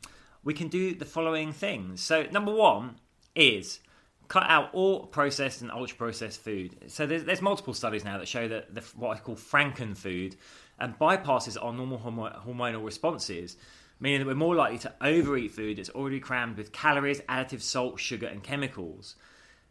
we 0.48 0.54
can 0.54 0.70
do 0.70 0.96
the 0.96 1.04
following 1.04 1.51
things. 1.51 2.01
So, 2.01 2.24
number 2.32 2.54
one 2.54 2.96
is 3.36 3.82
cut 4.30 4.46
out 4.48 4.70
all 4.72 5.06
processed 5.06 5.62
and 5.62 5.70
ultra 5.70 5.98
processed 5.98 6.39
food. 6.39 6.74
So 6.88 7.06
there's, 7.06 7.25
there's 7.25 7.42
multiple 7.42 7.74
studies 7.74 8.06
now 8.06 8.18
that 8.18 8.30
show 8.30 8.48
that 8.48 8.74
the, 8.74 8.80
what 8.96 9.18
I 9.18 9.20
call 9.20 9.36
Franken 9.36 9.98
food 9.98 10.38
and 10.80 10.98
bypasses 10.98 11.62
our 11.62 11.74
normal 11.74 12.00
hormo- 12.00 12.46
hormonal 12.46 12.86
responses, 12.86 13.58
meaning 14.00 14.20
that 14.22 14.25
we're 14.25 14.36
more 14.36 14.56
likely 14.56 14.77
to 14.80 14.94
overeat 15.01 15.51
food 15.51 15.80
that's 15.80 15.89
already 15.89 16.22
crammed 16.22 16.56
with 16.56 16.72
calories, 16.72 17.20
additives, 17.22 17.63
salt, 17.63 18.00
sugar, 18.00 18.27
and 18.27 18.42
chemicals. 18.42 19.16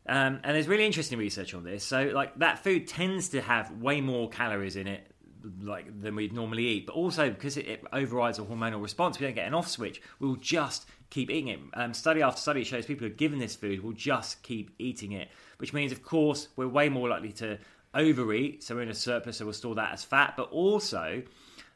Um, 0.06 0.40
and 0.44 0.54
there's 0.54 0.68
really 0.68 0.84
interesting 0.84 1.18
research 1.18 1.54
on 1.54 1.64
this. 1.64 1.84
So, 1.84 2.10
like 2.14 2.38
that 2.38 2.62
food 2.62 2.86
tends 2.86 3.30
to 3.30 3.40
have 3.40 3.70
way 3.80 4.02
more 4.02 4.28
calories 4.28 4.76
in 4.76 4.88
it, 4.88 5.10
like 5.60 6.00
than 6.00 6.16
we'd 6.16 6.32
normally 6.32 6.66
eat. 6.66 6.86
But 6.86 6.94
also 6.94 7.30
because 7.30 7.56
it, 7.56 7.66
it 7.66 7.84
overrides 7.92 8.38
a 8.38 8.42
hormonal 8.42 8.82
response, 8.82 9.18
we 9.18 9.26
don't 9.26 9.34
get 9.34 9.46
an 9.46 9.54
off 9.54 9.68
switch. 9.68 10.00
We'll 10.18 10.36
just 10.36 10.86
keep 11.10 11.30
eating 11.30 11.48
it. 11.48 11.60
Um, 11.74 11.94
study 11.94 12.22
after 12.22 12.40
study 12.40 12.64
shows 12.64 12.86
people 12.86 13.06
who 13.06 13.12
are 13.12 13.16
given 13.16 13.38
this 13.38 13.54
food 13.56 13.82
will 13.82 13.92
just 13.92 14.42
keep 14.42 14.70
eating 14.78 15.12
it, 15.12 15.28
which 15.58 15.72
means, 15.72 15.92
of 15.92 16.02
course, 16.02 16.48
we're 16.56 16.68
way 16.68 16.88
more 16.88 17.08
likely 17.08 17.32
to 17.32 17.58
overeat. 17.94 18.62
So 18.62 18.74
we're 18.74 18.82
in 18.82 18.90
a 18.90 18.94
surplus, 18.94 19.38
so 19.38 19.44
we'll 19.44 19.54
store 19.54 19.74
that 19.76 19.92
as 19.92 20.04
fat. 20.04 20.34
But 20.36 20.50
also, 20.50 21.22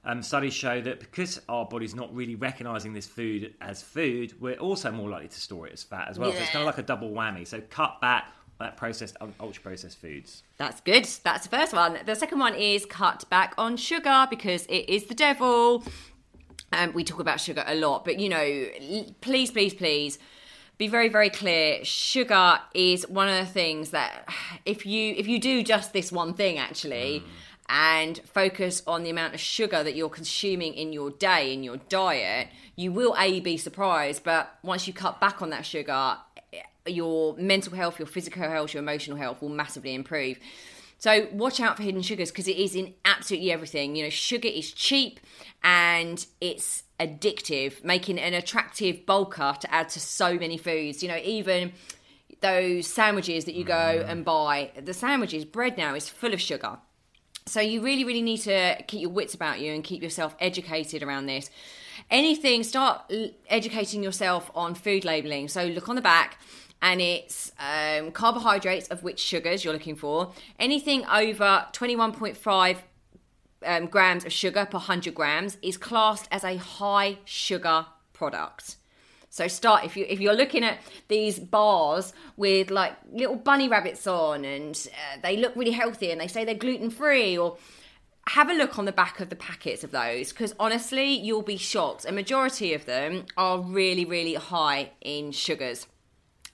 um, 0.05 0.23
studies 0.23 0.55
show 0.55 0.81
that 0.81 0.99
because 0.99 1.41
our 1.49 1.67
body's 1.67 1.95
not 1.95 2.15
really 2.15 2.35
recognizing 2.35 2.93
this 2.93 3.07
food 3.07 3.55
as 3.61 3.83
food, 3.83 4.35
we're 4.41 4.55
also 4.55 4.91
more 4.91 5.11
likely 5.11 5.29
to 5.29 5.41
store 5.41 5.67
it 5.67 5.75
as 5.75 5.83
fat 5.83 6.09
as 6.09 6.19
well. 6.19 6.33
So 6.33 6.39
it's 6.39 6.51
kind 6.51 6.63
of 6.63 6.67
like 6.67 6.79
a 6.79 6.83
double 6.83 7.11
whammy. 7.11 7.47
So 7.47 7.61
cut 7.71 8.01
back 8.01 8.33
that 8.61 8.77
processed, 8.77 9.17
ultra 9.41 9.63
processed 9.63 9.99
foods. 9.99 10.43
That's 10.57 10.81
good. 10.81 11.09
That's 11.25 11.47
the 11.47 11.57
first 11.57 11.73
one. 11.73 11.99
The 12.07 12.15
second 12.15 12.39
one 12.39 12.55
is 12.55 12.87
cut 12.87 13.29
back 13.29 13.55
on 13.59 13.77
sugar 13.77 14.27
because 14.31 14.67
it 14.67 14.89
is 14.89 15.07
the 15.07 15.15
devil. 15.15 15.83
Um, 16.73 16.93
we 16.93 17.03
talk 17.03 17.19
about 17.19 17.41
sugar 17.41 17.65
a 17.67 17.75
lot, 17.75 18.05
but 18.05 18.21
you 18.21 18.29
know, 18.29 18.67
please, 19.21 19.51
please, 19.51 19.75
please 19.75 20.19
be 20.79 20.87
very, 20.89 21.09
very 21.09 21.31
clear. 21.31 21.85
Sugar 21.85 22.61
is 22.75 23.09
one 23.09 23.29
of 23.29 23.37
the 23.37 23.53
things 23.53 23.91
that 23.91 24.29
if 24.65 24.87
you 24.87 25.15
if 25.17 25.27
you 25.27 25.41
do 25.41 25.63
just 25.63 25.93
this 25.93 26.13
one 26.13 26.35
thing, 26.35 26.59
actually. 26.59 27.21
Mm. 27.21 27.29
And 27.73 28.21
focus 28.25 28.83
on 28.85 29.05
the 29.05 29.11
amount 29.11 29.35
of 29.35 29.39
sugar 29.39 29.85
that 29.85 29.95
you're 29.95 30.09
consuming 30.09 30.75
in 30.75 30.93
your 30.93 31.13
day, 31.13 31.53
in 31.53 31.63
your 31.63 31.77
diet, 31.77 32.49
you 32.75 32.91
will 32.91 33.15
A, 33.17 33.39
be 33.39 33.57
surprised, 33.57 34.25
but 34.25 34.59
once 34.65 34.89
you 34.89 34.93
cut 34.93 35.21
back 35.21 35.41
on 35.41 35.51
that 35.51 35.65
sugar, 35.65 36.17
your 36.91 37.37
mental 37.37 37.75
health, 37.75 37.99
your 37.99 38.07
physical 38.07 38.43
health, 38.43 38.75
your 38.75 38.83
emotional 38.83 39.17
health 39.17 39.43
will 39.43 39.49
massively 39.49 39.95
improve. 39.95 40.39
So 40.99 41.29
watch 41.33 41.61
out 41.61 41.79
for 41.79 41.83
hidden 41.83 42.03
sugars 42.03 42.31
because 42.31 42.47
it 42.47 42.59
is 42.59 42.75
in 42.75 42.93
absolutely 43.07 43.51
everything. 43.51 43.97
You 43.97 44.05
know, 44.05 44.11
sugar 44.11 44.49
is 44.49 44.71
cheap 44.71 45.19
and 45.65 46.25
it's 46.43 46.83
addictive, 47.01 47.83
making 47.83 48.19
an 48.19 48.35
attractive 48.35 49.07
bulker 49.07 49.59
to 49.61 49.75
add 49.75 49.89
to 49.91 50.01
so 50.01 50.35
many 50.35 50.59
foods. 50.59 51.03
You 51.03 51.09
know, 51.09 51.21
even 51.25 51.73
those 52.43 52.87
sandwiches 52.87 53.47
that 53.47 53.55
you 53.55 53.65
go 53.65 53.73
mm. 53.73 54.09
and 54.09 54.27
buy, 54.27 54.73
the 54.79 54.93
sandwiches, 54.93 55.47
bread 55.47 55.79
now 55.79 55.95
is 55.95 56.09
full 56.09 56.35
of 56.35 56.41
sugar. 56.41 56.77
So 57.47 57.61
you 57.61 57.81
really, 57.81 58.05
really 58.05 58.23
need 58.23 58.39
to 58.43 58.77
keep 58.87 59.01
your 59.01 59.11
wits 59.11 59.33
about 59.33 59.61
you 59.61 59.73
and 59.73 59.83
keep 59.83 60.03
yourself 60.03 60.37
educated 60.39 61.03
around 61.03 61.27
this. 61.27 61.51
Anything, 62.11 62.63
start 62.63 63.11
educating 63.49 64.03
yourself 64.03 64.51
on 64.55 64.75
food 64.75 65.07
labeling. 65.07 65.49
So 65.49 65.65
look 65.65 65.89
on 65.89 65.97
the 65.97 66.03
back 66.03 66.39
and 66.83 67.01
it's 67.01 67.53
um, 67.59 68.11
carbohydrates 68.11 68.89
of 68.89 69.03
which 69.03 69.21
sugars 69.21 69.65
you're 69.65 69.73
looking 69.75 69.97
for. 69.97 70.33
Anything 70.59 71.05
over 71.07 71.67
21.5 71.73 72.77
um, 73.65 73.87
grams 73.87 74.25
of 74.25 74.33
sugar 74.33 74.67
per 74.67 74.79
100 74.79 75.15
grams 75.15 75.59
is 75.63 75.77
classed 75.77 76.29
as 76.31 76.45
a 76.45 76.57
high 76.57 77.19
sugar 77.25 77.87
product. 78.13 78.77
So 79.33 79.47
start 79.47 79.85
if 79.85 79.97
you 79.97 80.05
if 80.09 80.19
you're 80.19 80.35
looking 80.35 80.65
at 80.65 80.79
these 81.07 81.39
bars 81.39 82.13
with 82.37 82.71
like 82.71 82.95
little 83.13 83.37
bunny 83.37 83.69
rabbits 83.69 84.07
on 84.09 84.45
and 84.45 84.75
uh, 84.93 85.21
they 85.23 85.37
look 85.37 85.55
really 85.55 85.71
healthy 85.71 86.11
and 86.11 86.21
they 86.21 86.27
say 86.27 86.45
they're 86.45 86.55
gluten 86.55 86.91
free 86.91 87.39
or 87.39 87.57
have 88.27 88.51
a 88.51 88.55
look 88.55 88.77
on 88.77 88.87
the 88.87 88.93
back 88.93 89.21
of 89.21 89.31
the 89.31 89.37
packets 89.37 89.85
of 89.85 89.93
those 89.93 90.31
because 90.33 90.53
honestly 90.59 91.13
you'll 91.13 91.43
be 91.43 91.57
shocked. 91.57 92.05
A 92.07 92.13
majority 92.13 92.75
of 92.75 92.87
them 92.87 93.27
are 93.37 93.61
really 93.61 94.05
really 94.05 94.35
high 94.35 94.91
in 95.01 95.31
sugars. 95.31 95.87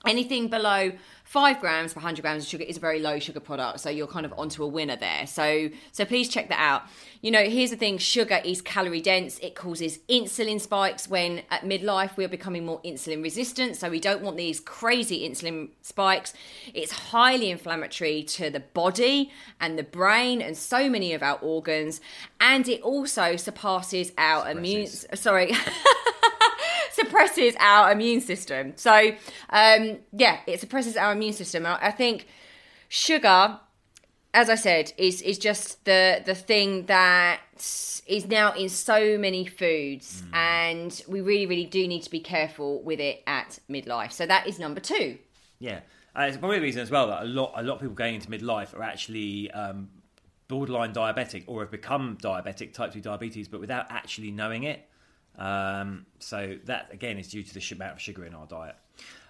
Anything 0.05 0.47
below 0.47 0.91
five 1.23 1.59
grams 1.59 1.93
per 1.93 1.97
100 1.97 2.21
grams 2.21 2.43
of 2.43 2.49
sugar 2.49 2.63
is 2.63 2.77
a 2.77 2.79
very 2.79 2.99
low 2.99 3.19
sugar 3.19 3.39
product. 3.39 3.79
So 3.81 3.89
you're 3.89 4.07
kind 4.07 4.25
of 4.25 4.33
onto 4.37 4.63
a 4.63 4.67
winner 4.67 4.95
there. 4.95 5.27
So, 5.27 5.69
so 5.91 6.05
please 6.05 6.29
check 6.29 6.49
that 6.49 6.59
out. 6.59 6.83
You 7.21 7.31
know, 7.31 7.43
here's 7.43 7.71
the 7.71 7.75
thing 7.75 7.97
sugar 7.97 8.39
is 8.45 8.61
calorie 8.61 9.01
dense. 9.01 9.39
It 9.39 9.55
causes 9.55 9.99
insulin 10.07 10.61
spikes 10.61 11.09
when 11.09 11.41
at 11.49 11.63
midlife 11.63 12.15
we 12.15 12.23
are 12.23 12.29
becoming 12.29 12.65
more 12.65 12.79
insulin 12.83 13.23
resistant. 13.23 13.75
So 13.75 13.89
we 13.89 13.99
don't 13.99 14.21
want 14.21 14.37
these 14.37 14.59
crazy 14.59 15.27
insulin 15.27 15.69
spikes. 15.81 16.33
It's 16.73 16.91
highly 16.91 17.49
inflammatory 17.49 18.23
to 18.23 18.49
the 18.49 18.61
body 18.61 19.31
and 19.59 19.77
the 19.77 19.83
brain 19.83 20.41
and 20.41 20.55
so 20.55 20.89
many 20.89 21.13
of 21.13 21.23
our 21.23 21.39
organs. 21.39 21.99
And 22.39 22.67
it 22.69 22.81
also 22.83 23.35
surpasses 23.35 24.13
our 24.17 24.49
immune, 24.49 24.87
sorry. 24.87 25.53
suppresses 26.97 27.55
our 27.59 27.91
immune 27.91 28.21
system. 28.21 28.73
So, 28.75 28.93
um, 29.49 29.99
yeah, 30.11 30.39
it 30.45 30.59
suppresses 30.59 30.97
our 30.97 31.11
immune 31.13 31.33
system. 31.33 31.65
I 31.65 31.91
think 31.91 32.27
sugar, 32.89 33.59
as 34.33 34.49
I 34.49 34.55
said, 34.55 34.93
is 34.97 35.21
is 35.21 35.37
just 35.37 35.85
the 35.85 36.21
the 36.25 36.35
thing 36.35 36.87
that 36.87 37.39
is 38.07 38.25
now 38.27 38.53
in 38.53 38.69
so 38.69 39.17
many 39.17 39.45
foods, 39.45 40.21
mm. 40.21 40.35
and 40.35 41.03
we 41.07 41.21
really, 41.21 41.45
really 41.45 41.65
do 41.65 41.87
need 41.87 42.03
to 42.03 42.11
be 42.11 42.19
careful 42.19 42.81
with 42.81 42.99
it 42.99 43.23
at 43.27 43.59
midlife. 43.69 44.11
So 44.11 44.25
that 44.25 44.47
is 44.47 44.59
number 44.59 44.79
two. 44.79 45.17
Yeah, 45.59 45.79
uh, 46.15 46.23
it's 46.23 46.37
probably 46.37 46.57
the 46.57 46.63
reason 46.63 46.81
as 46.81 46.91
well 46.91 47.07
that 47.07 47.23
a 47.23 47.25
lot 47.25 47.53
a 47.55 47.63
lot 47.63 47.75
of 47.75 47.81
people 47.81 47.95
going 47.95 48.15
into 48.15 48.29
midlife 48.29 48.75
are 48.75 48.83
actually 48.83 49.51
um, 49.51 49.89
borderline 50.47 50.93
diabetic 50.93 51.43
or 51.47 51.61
have 51.61 51.71
become 51.71 52.17
diabetic, 52.21 52.73
type 52.73 52.93
two 52.93 53.01
diabetes, 53.01 53.47
but 53.47 53.59
without 53.59 53.85
actually 53.89 54.31
knowing 54.31 54.63
it. 54.63 54.86
Um, 55.37 56.05
so 56.19 56.57
that 56.65 56.89
again 56.91 57.17
is 57.17 57.27
due 57.27 57.43
to 57.43 57.53
the 57.53 57.63
amount 57.75 57.93
of 57.93 58.01
sugar 58.01 58.25
in 58.25 58.33
our 58.33 58.47
diet. 58.47 58.75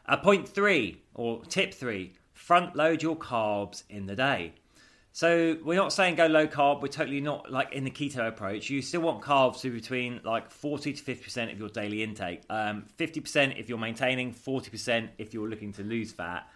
Uh, 0.05 0.17
point 0.17 0.47
three 0.47 1.01
or 1.13 1.43
tip 1.45 1.73
three: 1.73 2.13
front 2.33 2.75
load 2.75 3.03
your 3.03 3.17
carbs 3.17 3.83
in 3.89 4.05
the 4.05 4.15
day. 4.15 4.53
So 5.17 5.57
we're 5.63 5.75
not 5.75 5.91
saying 5.93 6.13
go 6.13 6.27
low 6.27 6.45
carb. 6.45 6.83
We're 6.83 6.89
totally 6.89 7.21
not 7.21 7.51
like 7.51 7.73
in 7.73 7.83
the 7.83 7.89
keto 7.89 8.27
approach. 8.27 8.69
You 8.69 8.83
still 8.83 9.01
want 9.01 9.23
carbs 9.23 9.61
to 9.61 9.71
be 9.71 9.79
between 9.79 10.21
like 10.23 10.51
forty 10.51 10.93
to 10.93 11.03
fifty 11.03 11.23
percent 11.23 11.51
of 11.51 11.57
your 11.57 11.69
daily 11.69 12.03
intake. 12.03 12.43
Um, 12.51 12.85
fifty 12.97 13.19
um, 13.19 13.23
percent 13.23 13.53
if 13.57 13.67
you're 13.67 13.79
maintaining, 13.79 14.31
forty 14.31 14.69
percent 14.69 15.09
if 15.17 15.33
you're 15.33 15.49
looking 15.49 15.73
to 15.73 15.83
lose 15.83 16.11
fat. 16.11 16.47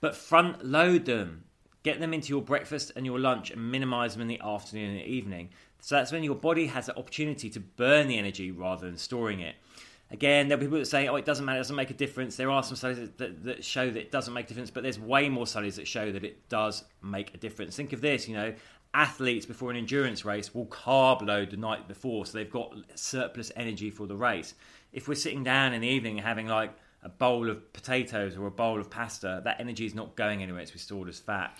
But 0.00 0.16
front 0.16 0.64
load 0.64 1.04
them. 1.04 1.44
Get 1.82 2.00
them 2.00 2.12
into 2.12 2.30
your 2.30 2.40
breakfast 2.42 2.92
and 2.96 3.04
your 3.04 3.18
lunch, 3.18 3.50
and 3.50 3.70
minimize 3.70 4.14
them 4.14 4.22
in 4.22 4.28
the 4.28 4.40
afternoon 4.40 4.90
and 4.90 5.00
the 5.00 5.06
evening. 5.06 5.50
So 5.80 5.96
that's 5.96 6.12
when 6.12 6.22
your 6.22 6.34
body 6.34 6.66
has 6.66 6.86
the 6.86 6.96
opportunity 6.96 7.50
to 7.50 7.60
burn 7.60 8.08
the 8.08 8.18
energy 8.18 8.50
rather 8.50 8.86
than 8.86 8.96
storing 8.96 9.40
it. 9.40 9.56
Again, 10.12 10.48
there'll 10.48 10.60
be 10.60 10.66
people 10.66 10.78
that 10.78 10.86
say, 10.86 11.06
oh, 11.06 11.14
it 11.16 11.24
doesn't 11.24 11.44
matter, 11.44 11.58
it 11.58 11.62
doesn't 11.62 11.76
make 11.76 11.90
a 11.90 11.94
difference. 11.94 12.34
There 12.36 12.50
are 12.50 12.64
some 12.64 12.74
studies 12.74 13.10
that, 13.18 13.44
that, 13.44 13.64
show 13.64 13.88
that 13.88 14.00
it 14.00 14.10
doesn't 14.10 14.34
make 14.34 14.46
a 14.46 14.48
difference, 14.48 14.70
but 14.70 14.82
there's 14.82 14.98
way 14.98 15.28
more 15.28 15.46
studies 15.46 15.76
that 15.76 15.86
show 15.86 16.10
that 16.10 16.24
it 16.24 16.48
does 16.48 16.84
make 17.00 17.32
a 17.32 17.36
difference. 17.36 17.76
Think 17.76 17.92
of 17.92 18.00
this, 18.00 18.26
you 18.26 18.34
know, 18.34 18.52
athletes 18.92 19.46
before 19.46 19.70
an 19.70 19.76
endurance 19.76 20.24
race 20.24 20.52
will 20.52 20.66
carb 20.66 21.24
load 21.24 21.50
the 21.50 21.56
night 21.56 21.86
before, 21.86 22.26
so 22.26 22.36
they've 22.36 22.50
got 22.50 22.74
surplus 22.96 23.52
energy 23.54 23.88
for 23.88 24.08
the 24.08 24.16
race. 24.16 24.54
If 24.92 25.06
we're 25.06 25.14
sitting 25.14 25.44
down 25.44 25.74
in 25.74 25.80
the 25.80 25.88
evening 25.88 26.18
having 26.18 26.48
like 26.48 26.72
a 27.04 27.08
bowl 27.08 27.48
of 27.48 27.72
potatoes 27.72 28.36
or 28.36 28.46
a 28.46 28.50
bowl 28.50 28.80
of 28.80 28.90
pasta, 28.90 29.40
that 29.44 29.60
energy 29.60 29.86
is 29.86 29.94
not 29.94 30.16
going 30.16 30.42
anywhere, 30.42 30.60
it's 30.62 30.82
stored 30.82 31.08
as 31.08 31.20
fat. 31.20 31.56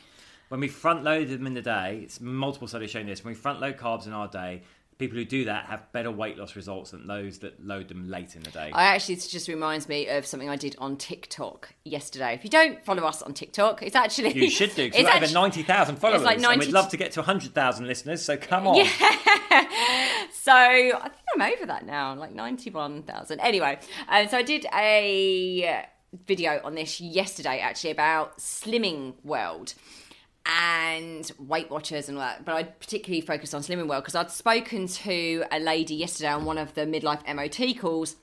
When 0.51 0.59
we 0.59 0.67
front 0.67 1.05
load 1.05 1.29
them 1.29 1.47
in 1.47 1.55
the 1.55 1.63
day, 1.63 2.01
it's 2.03 2.21
multiple 2.21 2.67
studies 2.67 2.91
showing 2.91 3.07
this. 3.07 3.23
When 3.23 3.35
we 3.35 3.37
front 3.37 3.61
load 3.61 3.77
carbs 3.77 4.09
in 4.09 4.13
our 4.13 4.27
day, 4.27 4.63
people 4.99 5.17
who 5.17 5.25
do 5.25 5.45
that 5.45 5.67
have 5.67 5.93
better 5.93 6.11
weight 6.11 6.37
loss 6.37 6.57
results 6.57 6.91
than 6.91 7.07
those 7.07 7.39
that 7.39 7.65
load 7.65 7.87
them 7.87 8.11
late 8.11 8.35
in 8.35 8.43
the 8.43 8.51
day. 8.51 8.73
I 8.75 8.87
actually, 8.87 9.15
it 9.15 9.29
just 9.31 9.47
reminds 9.47 9.89
me 9.89 10.09
of 10.09 10.27
something 10.27 10.49
I 10.49 10.57
did 10.57 10.75
on 10.81 10.97
TikTok 10.97 11.73
yesterday. 11.85 12.35
If 12.35 12.43
you 12.43 12.51
don't 12.51 12.85
follow 12.85 13.05
us 13.05 13.23
on 13.23 13.33
TikTok, 13.33 13.85
it's 13.85 13.95
actually 13.95 14.33
you 14.33 14.51
should 14.51 14.75
do. 14.75 14.87
It's 14.93 14.99
actually, 14.99 15.27
over 15.27 15.33
ninety 15.33 15.63
thousand 15.63 16.01
followers, 16.01 16.23
like 16.23 16.41
90... 16.41 16.53
and 16.53 16.61
we'd 16.61 16.73
love 16.73 16.89
to 16.89 16.97
get 16.97 17.13
to 17.13 17.23
hundred 17.23 17.55
thousand 17.55 17.87
listeners. 17.87 18.21
So 18.21 18.37
come 18.37 18.67
on. 18.67 18.75
Yeah. 18.75 18.89
so 20.33 20.53
I 20.53 21.11
think 21.13 21.27
I'm 21.37 21.43
over 21.43 21.67
that 21.67 21.87
now, 21.87 22.17
like 22.17 22.35
ninety-one 22.35 23.05
thousand. 23.05 23.39
Anyway, 23.39 23.79
uh, 24.09 24.27
so 24.27 24.39
I 24.39 24.43
did 24.43 24.67
a 24.75 25.87
video 26.27 26.61
on 26.65 26.75
this 26.75 27.01
yesterday, 27.01 27.61
actually 27.61 27.93
about 27.93 28.39
Slimming 28.39 29.15
World 29.23 29.75
and 30.47 31.31
Weight 31.39 31.71
Watchers 31.71 32.09
and 32.09 32.19
all 32.19 32.25
that. 32.25 32.45
But 32.45 32.55
I 32.55 32.63
particularly 32.65 33.21
focused 33.21 33.55
on 33.55 33.63
Slimming 33.63 33.89
World 33.89 34.05
because 34.05 34.15
I'd 34.15 34.31
spoken 34.31 34.87
to 34.89 35.45
a 35.51 35.59
lady 35.59 35.95
yesterday 35.95 36.31
on 36.31 36.45
one 36.45 36.59
of 36.59 36.75
the 36.75 36.83
midlife 36.83 37.23
MOT 37.35 37.79
calls, 37.79 38.17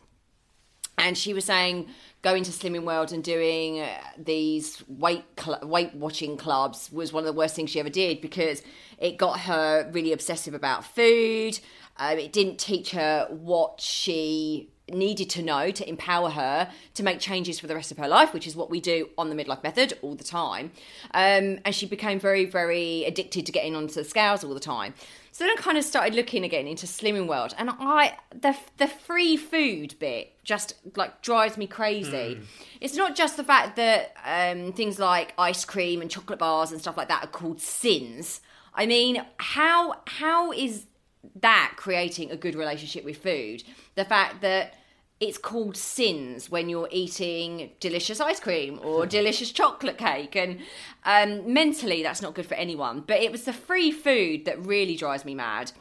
and 0.98 1.18
she 1.18 1.34
was 1.34 1.46
saying 1.46 1.88
going 2.22 2.44
to 2.44 2.52
Slimming 2.52 2.84
World 2.84 3.12
and 3.12 3.24
doing 3.24 3.80
uh, 3.80 3.90
these 4.18 4.84
weight 4.88 5.24
cl- 5.40 5.60
weight 5.64 5.94
watching 5.94 6.38
clubs 6.38 6.92
was 6.92 7.14
one 7.14 7.22
of 7.24 7.28
the 7.28 7.38
worst 7.38 7.56
things 7.56 7.70
she 7.70 7.80
ever 7.80 7.90
did 7.90 8.22
because 8.22 8.64
it 8.98 9.18
got 9.18 9.42
her 9.42 9.90
really 9.92 10.12
obsessive 10.12 10.54
about 10.54 10.84
food. 10.84 11.60
Um, 11.98 12.18
it 12.18 12.34
didn't 12.34 12.58
teach 12.58 12.92
her 12.92 13.28
what 13.30 13.80
she 13.80 14.72
needed 14.90 15.30
to 15.32 15.42
know 15.42 15.72
to 15.72 15.88
empower 15.88 16.30
her 16.30 16.70
to 16.94 17.04
make 17.04 17.20
changes 17.20 17.60
for 17.60 17.68
the 17.68 17.76
rest 17.76 17.92
of 17.92 17.98
her 17.98 18.08
life, 18.08 18.34
which 18.34 18.48
is 18.48 18.56
what 18.56 18.70
we 18.70 18.80
do 18.80 19.10
on 19.18 19.30
the 19.30 19.36
midlife 19.36 19.64
method 19.64 19.98
all 20.02 20.16
the 20.16 20.24
time. 20.24 20.72
Um, 21.14 21.60
and 21.66 21.74
she 21.74 21.86
became 21.86 22.20
very, 22.20 22.46
very 22.46 23.04
addicted 23.06 23.46
to 23.46 23.52
getting 23.52 23.76
onto 23.76 23.94
the 23.94 24.04
scales 24.04 24.44
all 24.44 24.54
the 24.54 24.60
time. 24.60 24.94
So 25.32 25.44
then 25.44 25.54
I 25.56 25.62
kind 25.62 25.78
of 25.78 25.84
started 25.84 26.16
looking 26.16 26.44
again 26.44 26.66
into 26.66 26.88
Slimming 26.88 27.28
World, 27.28 27.54
and 27.60 27.70
I 27.72 28.18
the 28.32 28.56
the 28.78 28.88
free 28.88 29.38
food 29.38 29.94
bit 30.00 30.34
just 30.44 30.74
like 30.96 31.22
drives 31.22 31.58
me 31.58 31.68
crazy. 31.68 32.40
It's 32.82 32.96
not 32.96 33.16
just 33.16 33.38
the 33.38 33.44
fact 33.44 33.76
that 33.76 34.16
um, 34.26 34.74
things 34.74 34.98
like 34.98 35.36
ice 35.38 35.64
cream 35.64 36.02
and 36.02 36.10
chocolate 36.10 36.40
bars 36.40 36.72
and 36.72 36.82
stuff 36.82 36.98
like 36.98 37.10
that 37.10 37.24
are 37.24 37.28
called 37.28 37.62
sins. 37.62 38.42
I 38.74 38.88
mean, 38.88 39.24
how 39.38 40.02
how 40.08 40.52
is 40.54 40.88
that 41.36 41.74
creating 41.78 42.32
a 42.32 42.38
good 42.38 42.56
relationship 42.56 43.04
with 43.04 43.18
food? 43.18 43.64
The 43.96 44.06
fact 44.06 44.42
that 44.42 44.76
it's 45.20 45.38
called 45.38 45.76
sins 45.76 46.52
when 46.52 46.70
you're 46.70 46.90
eating 46.92 47.72
delicious 47.80 48.20
ice 48.20 48.40
cream 48.40 48.80
or 48.84 49.06
delicious 49.08 49.52
chocolate 49.52 49.98
cake 49.98 50.36
and 50.36 50.60
um, 51.06 51.52
mentally 51.52 52.04
that's 52.04 52.22
not 52.22 52.36
good 52.36 52.46
for 52.46 52.54
anyone 52.54 53.04
but 53.06 53.20
it 53.20 53.32
was 53.32 53.44
the 53.46 53.54
free 53.54 53.92
food 53.92 54.46
that 54.46 54.64
really 54.64 54.96
drives 54.96 55.26
me 55.26 55.34
mad 55.34 55.72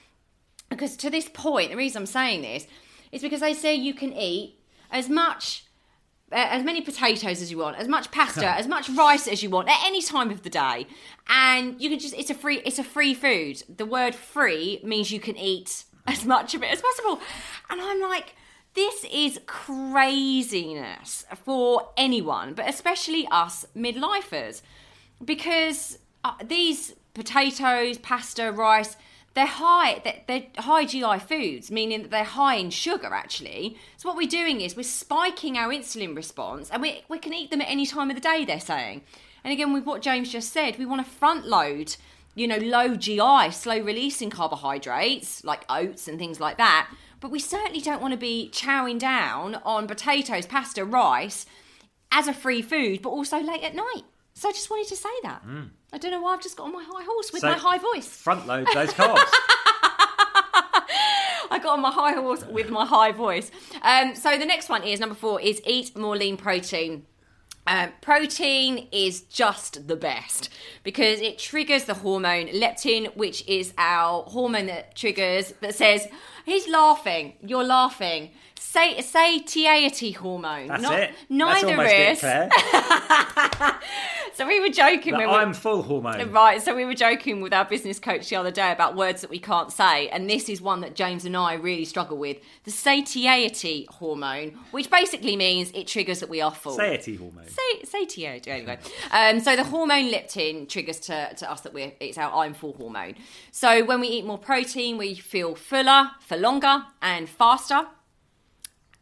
because 0.71 0.97
to 0.97 1.11
this 1.11 1.29
point 1.29 1.71
the 1.71 1.77
reason 1.77 2.01
i'm 2.01 2.07
saying 2.07 2.41
this 2.41 2.67
is 3.13 3.21
because 3.21 3.41
they 3.41 3.53
say 3.53 3.75
you 3.75 3.93
can 3.93 4.13
eat 4.15 4.59
as 4.91 5.09
much 5.11 5.66
as 6.33 6.65
many 6.65 6.81
potatoes 6.81 7.41
as 7.41 7.51
you 7.51 7.59
want, 7.59 7.77
as 7.77 7.89
much 7.89 8.11
pasta, 8.11 8.49
as 8.51 8.67
much 8.67 8.89
rice 8.91 9.29
as 9.29 9.43
you 9.43 9.51
want 9.51 9.69
at 9.69 9.81
any 9.85 10.03
time 10.03 10.31
of 10.31 10.43
the 10.43 10.51
day, 10.51 10.87
and 11.29 11.81
you 11.81 11.89
can 11.89 11.99
just 11.99 12.15
it's 12.15 12.31
a 12.31 12.35
free 12.35 12.61
it's 12.65 12.79
a 12.79 12.85
free 12.85 13.15
food. 13.15 13.63
The 13.69 13.87
word 13.87 14.15
free 14.15 14.81
means 14.83 15.11
you 15.11 15.21
can 15.21 15.37
eat 15.37 15.85
as 16.07 16.25
much 16.25 16.55
of 16.55 16.63
it 16.63 16.71
as 16.73 16.83
possible, 16.83 17.21
and 17.71 17.81
I'm 17.81 18.01
like, 18.01 18.35
this 18.75 19.05
is 19.05 19.41
craziness 19.47 21.25
for 21.45 21.91
anyone, 21.97 22.55
but 22.55 22.69
especially 22.69 23.29
us 23.31 23.67
midlifers, 23.77 24.63
because 25.25 25.99
uh, 26.25 26.33
these 26.45 26.95
potatoes, 27.15 27.99
pasta, 27.99 28.53
rice 28.53 28.97
they're 29.37 29.47
high 29.47 30.01
they're, 30.27 30.47
high 30.57 30.87
gi 30.87 31.19
foods 31.19 31.71
meaning 31.71 32.01
that 32.03 32.11
they're 32.11 32.25
high 32.25 32.57
in 32.57 32.71
sugar 32.71 33.13
actually. 33.13 33.77
So 33.99 34.09
what 34.09 34.17
we're 34.17 34.27
doing 34.27 34.63
is 34.63 34.75
we're 34.75 34.83
spiking 34.83 35.59
our 35.59 35.69
insulin 35.69 36.17
response 36.17 36.71
and 36.71 36.81
we, 36.81 37.05
we 37.09 37.19
can 37.19 37.35
eat 37.35 37.51
them 37.51 37.61
at 37.61 37.71
any 37.71 37.87
time 37.87 38.09
of 38.11 38.17
the 38.17 38.23
day 38.23 38.45
they're 38.45 38.59
saying. 38.59 39.03
And 39.45 39.53
again 39.53 39.75
with 39.75 39.85
what 39.85 40.01
james 40.01 40.33
just 40.33 40.53
said 40.53 40.79
we 40.79 40.87
want 40.87 41.05
to 41.05 41.13
front 41.13 41.47
load 41.47 41.97
you 42.35 42.49
know 42.49 42.57
low 42.57 42.97
gi 42.97 43.21
slow 43.51 43.79
releasing 43.79 44.31
carbohydrates 44.31 45.45
like 45.45 45.67
oats 45.69 46.09
and 46.09 46.19
things 46.19 46.41
like 46.41 46.57
that. 46.57 46.91
But 47.21 47.31
we 47.31 47.39
certainly 47.39 47.83
don't 47.83 48.01
want 48.01 48.13
to 48.13 48.19
be 48.19 48.51
chowing 48.53 48.99
down 48.99 49.57
on 49.67 49.87
potatoes 49.87 50.47
pasta 50.47 50.83
rice 50.83 51.45
as 52.11 52.27
a 52.27 52.33
free 52.33 52.63
food 52.63 53.03
but 53.03 53.11
also 53.11 53.39
late 53.39 53.63
at 53.63 53.75
night. 53.75 54.05
So 54.33 54.49
i 54.49 54.53
just 54.53 54.71
wanted 54.71 54.89
to 54.89 54.97
say 54.97 55.09
that 55.25 55.47
mm. 55.47 55.69
I 55.97 55.99
don't 55.99 56.11
know 56.13 56.21
why 56.21 56.35
i've 56.35 56.43
just 56.43 56.57
got 56.57 56.65
on 56.65 56.73
my 56.73 56.85
high 56.87 57.03
horse 57.05 57.33
with 57.33 57.41
So- 57.41 57.49
my 57.49 57.57
high 57.59 57.79
voice 57.79 58.07
Front 58.07 58.47
load 58.47 58.69
those 58.75 58.93
carbs. 58.93 59.19
I 61.49 61.59
got 61.63 61.75
on 61.75 61.81
my 61.81 61.91
high 61.91 62.13
horse 62.13 62.45
with 62.45 62.71
my 62.71 62.85
high 62.85 63.13
voice. 63.13 63.51
Um, 63.83 64.15
so 64.15 64.37
the 64.37 64.45
next 64.45 64.69
one 64.69 64.83
is 64.83 64.99
number 65.01 65.15
four 65.15 65.41
is 65.41 65.63
eat 65.67 65.97
more 65.97 66.17
lean 66.17 66.37
protein. 66.37 67.07
Um, 67.69 67.91
protein 68.01 68.89
is 68.93 69.23
just 69.23 69.89
the 69.89 69.97
best 69.97 70.49
because 70.83 71.21
it 71.21 71.39
triggers 71.39 71.85
the 71.85 71.95
hormone 71.95 72.49
leptin, 72.49 73.17
which 73.17 73.47
is 73.49 73.73
our 73.79 74.23
hormone 74.25 74.67
that 74.67 74.95
triggers 74.97 75.53
that 75.61 75.75
says 75.75 76.07
he's 76.45 76.69
laughing, 76.69 77.35
you're 77.43 77.65
laughing. 77.65 78.31
Say 78.77 79.01
satiety 79.01 80.13
hormone. 80.13 80.67
That's 80.67 80.83
not, 80.83 80.99
it. 80.99 81.15
Neither 81.31 81.83
it, 81.83 82.23
is. 82.23 82.23
So 84.37 84.47
we 84.47 84.61
were 84.61 84.69
joking 84.69 85.15
The 85.15 85.21
when 85.21 85.31
we, 85.31 85.35
I'm 85.35 85.55
full 85.55 85.81
hormone. 85.81 86.31
Right, 86.31 86.61
so 86.61 86.77
we 86.77 86.85
were 86.85 86.93
joking 86.93 87.41
with 87.41 87.55
our 87.55 87.65
business 87.65 87.99
coach 87.99 88.29
the 88.29 88.37
other 88.37 88.51
day 88.51 88.71
about 88.71 88.95
words 88.95 89.23
that 89.23 89.31
we 89.31 89.39
can't 89.39 89.73
say, 89.73 90.11
and 90.11 90.29
this 90.29 90.51
is 90.51 90.61
one 90.61 90.83
that 90.83 90.95
James 90.95 91.25
and 91.25 91.35
I 91.35 91.55
really 91.55 91.87
struggle 91.87 92.19
with 92.19 92.37
the 92.65 92.71
satiety 92.71 93.87
hormone, 93.89 94.59
which 94.73 94.91
basically 94.91 95.37
means 95.37 95.71
it 95.71 95.87
triggers 95.87 96.21
that 96.21 96.29
we 96.29 96.43
are 96.43 96.51
full. 96.51 96.77
Satiety 96.77 97.17
hormone. 97.17 97.49
Say, 97.49 97.85
satiety, 97.85 98.51
anyway. 98.51 98.79
Um, 99.11 99.41
so 99.41 99.57
the 99.57 99.65
hormone 99.65 100.13
leptin 100.13 100.69
triggers 100.69 101.01
to, 101.01 101.33
to 101.37 101.51
us 101.51 101.63
that 101.63 101.73
we're 101.73 101.93
it's 101.99 102.19
our 102.19 102.31
I'm 102.45 102.53
full 102.53 102.75
hormone. 102.75 103.15
So 103.53 103.87
when 103.87 104.01
we 104.01 104.09
eat 104.09 104.27
more 104.27 104.37
protein, 104.37 104.99
we 104.99 105.15
feel 105.15 105.55
fuller 105.55 106.11
for 106.21 106.37
longer 106.37 106.85
and 107.01 107.27
faster 107.27 107.87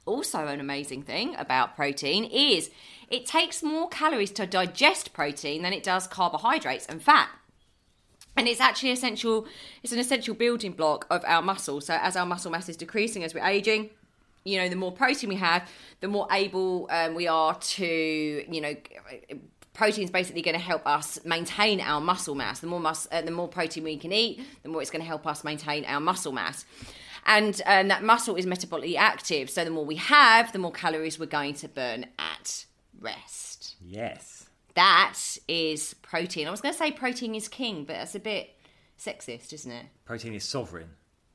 also 0.06 0.46
an 0.46 0.60
amazing 0.60 1.02
thing 1.02 1.34
about 1.36 1.76
protein 1.76 2.24
is 2.24 2.70
it 3.08 3.26
takes 3.26 3.62
more 3.62 3.88
calories 3.88 4.30
to 4.32 4.46
digest 4.46 5.12
protein 5.12 5.62
than 5.62 5.72
it 5.72 5.82
does 5.82 6.06
carbohydrates 6.06 6.86
and 6.86 7.02
fat. 7.02 7.28
And 8.36 8.48
it's 8.48 8.60
actually 8.60 8.90
essential 8.90 9.46
it's 9.82 9.92
an 9.92 9.98
essential 9.98 10.34
building 10.34 10.72
block 10.72 11.06
of 11.10 11.24
our 11.24 11.42
muscle. 11.42 11.80
So 11.80 11.94
as 11.94 12.16
our 12.16 12.26
muscle 12.26 12.50
mass 12.50 12.68
is 12.68 12.76
decreasing 12.76 13.22
as 13.22 13.34
we're 13.34 13.46
aging 13.46 13.90
you 14.44 14.58
know 14.58 14.68
the 14.68 14.76
more 14.76 14.92
protein 14.92 15.30
we 15.30 15.36
have 15.36 15.68
the 16.00 16.08
more 16.08 16.28
able 16.30 16.86
um, 16.90 17.14
we 17.14 17.26
are 17.26 17.54
to 17.54 17.86
you 17.86 18.60
know 18.60 18.74
protein 19.72 20.04
is 20.04 20.10
basically 20.10 20.42
going 20.42 20.56
to 20.56 20.62
help 20.62 20.86
us 20.86 21.18
maintain 21.24 21.80
our 21.80 22.00
muscle 22.00 22.34
mass. 22.34 22.60
The 22.60 22.68
more 22.68 22.78
mus- 22.78 23.08
uh, 23.10 23.22
the 23.22 23.32
more 23.32 23.48
protein 23.48 23.84
we 23.84 23.96
can 23.96 24.12
eat 24.12 24.40
the 24.62 24.68
more 24.68 24.80
it's 24.80 24.90
going 24.90 25.02
to 25.02 25.08
help 25.08 25.26
us 25.26 25.44
maintain 25.44 25.84
our 25.84 26.00
muscle 26.00 26.32
mass 26.32 26.64
and 27.26 27.60
um, 27.66 27.88
that 27.88 28.02
muscle 28.02 28.36
is 28.36 28.46
metabolically 28.46 28.96
active 28.96 29.48
so 29.50 29.64
the 29.64 29.70
more 29.70 29.84
we 29.84 29.96
have 29.96 30.52
the 30.52 30.58
more 30.58 30.72
calories 30.72 31.18
we're 31.18 31.26
going 31.26 31.54
to 31.54 31.68
burn 31.68 32.06
at 32.18 32.64
rest 33.00 33.76
Yes. 33.84 34.46
that 34.74 35.18
is 35.48 35.94
protein 36.02 36.46
i 36.46 36.50
was 36.50 36.60
going 36.60 36.72
to 36.72 36.78
say 36.78 36.90
protein 36.90 37.34
is 37.34 37.48
king 37.48 37.84
but 37.84 37.94
that's 37.94 38.14
a 38.14 38.20
bit 38.20 38.50
sexist 38.98 39.52
isn't 39.52 39.70
it 39.72 39.86
Protein 40.04 40.34
is 40.34 40.44
sovereign. 40.44 40.88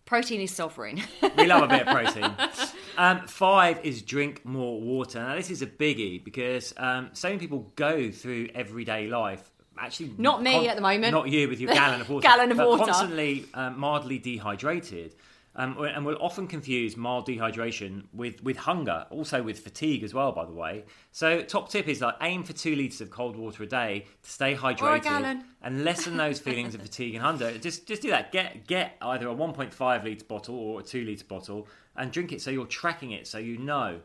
protein 0.06 0.42
is 0.42 0.52
sovereign 0.52 1.02
We 1.38 1.46
love 1.46 1.64
a 1.64 1.68
bit 1.68 1.88
of 1.88 1.94
protein. 1.96 2.32
Um, 2.98 3.28
five 3.28 3.80
is 3.86 4.02
drink 4.02 4.44
more 4.44 4.82
water. 4.82 5.20
Now, 5.20 5.34
this 5.36 5.50
is 5.50 5.62
a 5.62 5.66
biggie 5.68 6.22
because 6.22 6.74
um, 6.76 7.12
so 7.14 7.30
many 7.30 7.40
people 7.40 7.72
go 7.78 8.12
through 8.12 8.50
everyday 8.54 9.08
life. 9.08 9.50
Actually, 9.78 10.16
Not 10.18 10.44
me 10.44 10.68
at 10.68 10.76
the 10.76 10.82
moment. 10.82 11.14
Not 11.14 11.30
you 11.30 11.48
with 11.48 11.62
your 11.62 11.74
gallon 11.74 12.02
of 12.02 12.10
water. 12.10 12.28
Gallon 12.28 12.52
of 12.52 12.58
water. 12.58 12.84
Constantly 12.84 13.46
um, 13.54 13.80
mildly 13.80 14.18
dehydrated. 14.20 15.16
Um, 15.56 15.78
and 15.84 16.06
we'll 16.06 16.22
often 16.22 16.48
confuse 16.48 16.96
mild 16.96 17.28
dehydration 17.28 18.04
with, 18.14 18.42
with 18.44 18.56
hunger, 18.56 19.08
also 19.10 19.42
with 19.42 19.60
fatigue 19.60 20.04
as 20.04 20.14
well, 20.14 20.32
by 20.32 20.46
the 20.46 20.54
way. 20.54 20.86
So, 21.12 21.42
top 21.42 21.70
tip 21.70 21.88
is 21.88 22.02
like 22.02 22.16
aim 22.22 22.44
for 22.44 22.54
two 22.54 22.76
litres 22.76 23.02
of 23.02 23.10
cold 23.10 23.36
water 23.36 23.64
a 23.64 23.68
day 23.68 24.06
to 24.24 24.30
stay 24.30 24.56
hydrated 24.56 25.42
and 25.64 25.84
lessen 25.84 26.16
those 26.18 26.40
feelings 26.40 26.76
of 26.76 26.82
fatigue 26.82 27.16
and 27.16 27.24
hunger. 27.24 27.58
Just 27.58 27.88
just 27.88 28.02
do 28.04 28.10
that. 28.12 28.32
Get 28.32 28.68
get 28.68 28.96
either 29.02 29.28
a 29.28 29.34
1.5 29.36 30.04
litre 30.06 30.26
bottle 30.26 30.56
or 30.56 30.80
a 30.82 30.84
2 30.84 31.04
litre 31.04 31.26
bottle 31.26 31.68
and 31.98 32.12
drink 32.12 32.32
it 32.32 32.42
so 32.42 32.52
you're 32.52 32.66
tracking 32.68 33.12
it 33.12 33.28
so 33.28 33.38
you 33.40 33.58
know. 33.58 34.00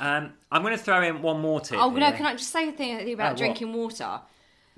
Um, 0.00 0.32
I'm 0.50 0.62
going 0.62 0.76
to 0.76 0.82
throw 0.82 1.02
in 1.02 1.22
one 1.22 1.40
more 1.40 1.60
tip. 1.60 1.78
oh 1.78 1.88
no 1.90 2.06
here. 2.06 2.16
can 2.16 2.26
i 2.26 2.32
just 2.32 2.50
say 2.50 2.68
a 2.68 2.72
thing 2.72 2.96
Oh, 2.98 3.12
about 3.12 3.32
what? 3.32 3.36
drinking 3.38 3.72
water 3.72 4.20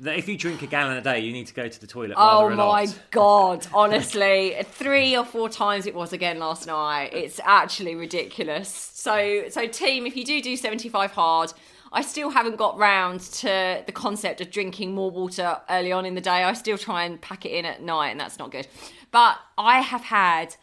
if 0.04 0.28
you 0.28 0.36
drink 0.36 0.62
a 0.62 0.66
gallon 0.66 0.96
a 0.96 1.00
day, 1.00 1.20
you 1.20 1.32
need 1.32 1.46
to 1.46 1.54
go 1.54 1.68
to 1.68 1.80
the 1.80 1.86
toilet 1.86 2.14
Oh 2.16 2.42
rather 2.44 2.54
a 2.54 2.56
lot. 2.56 2.86
my 2.86 2.94
god! 3.10 3.66
Honestly, 3.72 4.56
three 4.62 5.16
or 5.16 5.24
four 5.24 5.48
times 5.48 5.86
it 5.86 5.94
was 5.94 6.12
again 6.12 6.38
last 6.38 6.66
night. 6.66 7.10
It's 7.12 7.40
actually 7.44 7.94
ridiculous. 7.94 8.68
So, 8.68 9.44
so 9.48 9.66
team, 9.66 10.06
if 10.06 10.16
you 10.16 10.24
do 10.24 10.42
do 10.42 10.56
seventy 10.56 10.88
five 10.88 11.12
hard, 11.12 11.52
I 11.92 12.02
still 12.02 12.30
haven't 12.30 12.56
got 12.56 12.76
round 12.76 13.20
to 13.20 13.82
the 13.86 13.92
concept 13.92 14.40
of 14.40 14.50
drinking 14.50 14.94
more 14.94 15.10
water 15.10 15.58
early 15.70 15.92
on 15.92 16.04
in 16.04 16.14
the 16.14 16.20
day. 16.20 16.44
I 16.44 16.52
still 16.52 16.76
try 16.76 17.04
and 17.04 17.20
pack 17.20 17.46
it 17.46 17.52
in 17.52 17.64
at 17.64 17.80
night, 17.82 18.10
and 18.10 18.20
that's 18.20 18.38
not 18.38 18.50
good. 18.50 18.66
But 19.12 19.38
I 19.56 19.80
have 19.80 20.02
had 20.02 20.56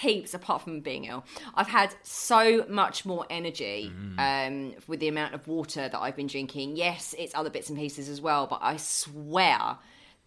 heaps 0.00 0.34
apart 0.34 0.62
from 0.62 0.80
being 0.80 1.04
ill 1.04 1.24
i've 1.54 1.68
had 1.68 1.94
so 2.02 2.64
much 2.68 3.04
more 3.04 3.26
energy 3.28 3.92
um, 4.18 4.72
with 4.86 5.00
the 5.00 5.08
amount 5.08 5.34
of 5.34 5.46
water 5.48 5.88
that 5.88 5.98
i've 5.98 6.16
been 6.16 6.28
drinking 6.28 6.76
yes 6.76 7.14
it's 7.18 7.34
other 7.34 7.50
bits 7.50 7.68
and 7.68 7.78
pieces 7.78 8.08
as 8.08 8.20
well 8.20 8.46
but 8.46 8.60
i 8.62 8.76
swear 8.76 9.76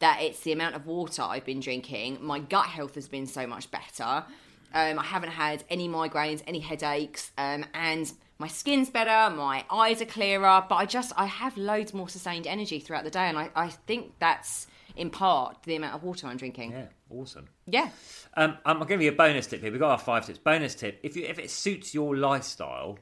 that 0.04 0.22
it's 0.22 0.42
the 0.42 0.52
amount 0.52 0.76
of 0.76 0.86
water 0.86 1.22
I've 1.22 1.46
been 1.46 1.62
drinking. 1.62 2.18
My 2.20 2.40
gut 2.40 2.66
health 2.66 2.96
has 2.96 3.08
been 3.08 3.26
so 3.26 3.48
much 3.48 3.72
better. 3.72 4.26
Um, 4.74 5.00
I 5.00 5.04
haven't 5.04 5.30
had 5.30 5.64
any 5.70 5.88
migraines, 5.88 6.44
any 6.46 6.60
headaches, 6.60 7.32
um, 7.38 7.64
and 7.74 8.12
my 8.38 8.50
skin's 8.50 8.90
better. 8.90 9.34
My 9.34 9.64
eyes 9.72 10.02
are 10.02 10.06
clearer. 10.06 10.66
But 10.68 10.76
I 10.76 10.86
just 10.86 11.14
I 11.16 11.28
have 11.28 11.56
loads 11.56 11.94
more 11.94 12.10
sustained 12.10 12.48
energy 12.48 12.80
throughout 12.80 13.06
the 13.06 13.12
day, 13.12 13.30
and 13.30 13.38
I, 13.38 13.50
I 13.56 13.70
think 13.70 14.14
that's 14.20 14.68
in 14.96 15.10
part 15.10 15.64
the 15.64 15.76
amount 15.76 15.96
of 15.96 16.04
water 16.04 16.28
I'm 16.28 16.38
drinking. 16.38 16.72
Yeah, 16.72 16.86
awesome. 17.10 17.48
Yeah. 17.66 17.90
Um, 18.36 18.58
I'm 18.66 18.78
going 18.78 18.88
to 18.88 18.94
give 18.94 19.02
you 19.02 19.10
a 19.12 19.16
bonus 19.16 19.48
tip 19.48 19.62
here. 19.62 19.72
We've 19.72 19.80
got 19.80 19.92
our 19.92 19.98
five 19.98 20.26
tips. 20.26 20.40
Bonus 20.40 20.76
tip: 20.76 21.00
if 21.04 21.16
you 21.16 21.26
if 21.26 21.40
it 21.40 21.50
suits 21.50 21.94
your 21.94 22.16
lifestyle, 22.16 23.00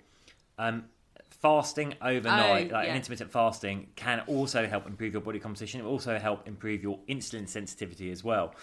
um, 0.58 0.86
fasting 1.30 1.96
overnight, 2.02 2.72
Oh, 2.72 2.76
like 2.76 2.86
yeah. 2.86 2.92
an 2.92 2.96
intermittent 2.98 3.32
fasting, 3.32 3.88
can 3.96 4.22
also 4.28 4.68
help 4.68 4.86
improve 4.88 5.14
your 5.14 5.22
body 5.22 5.40
composition. 5.40 5.80
It 5.82 5.84
will 5.84 5.92
also 5.92 6.18
help 6.20 6.48
improve 6.48 6.84
your 6.84 7.00
insulin 7.10 7.48
sensitivity 7.48 8.12
as 8.12 8.24
well. 8.24 8.54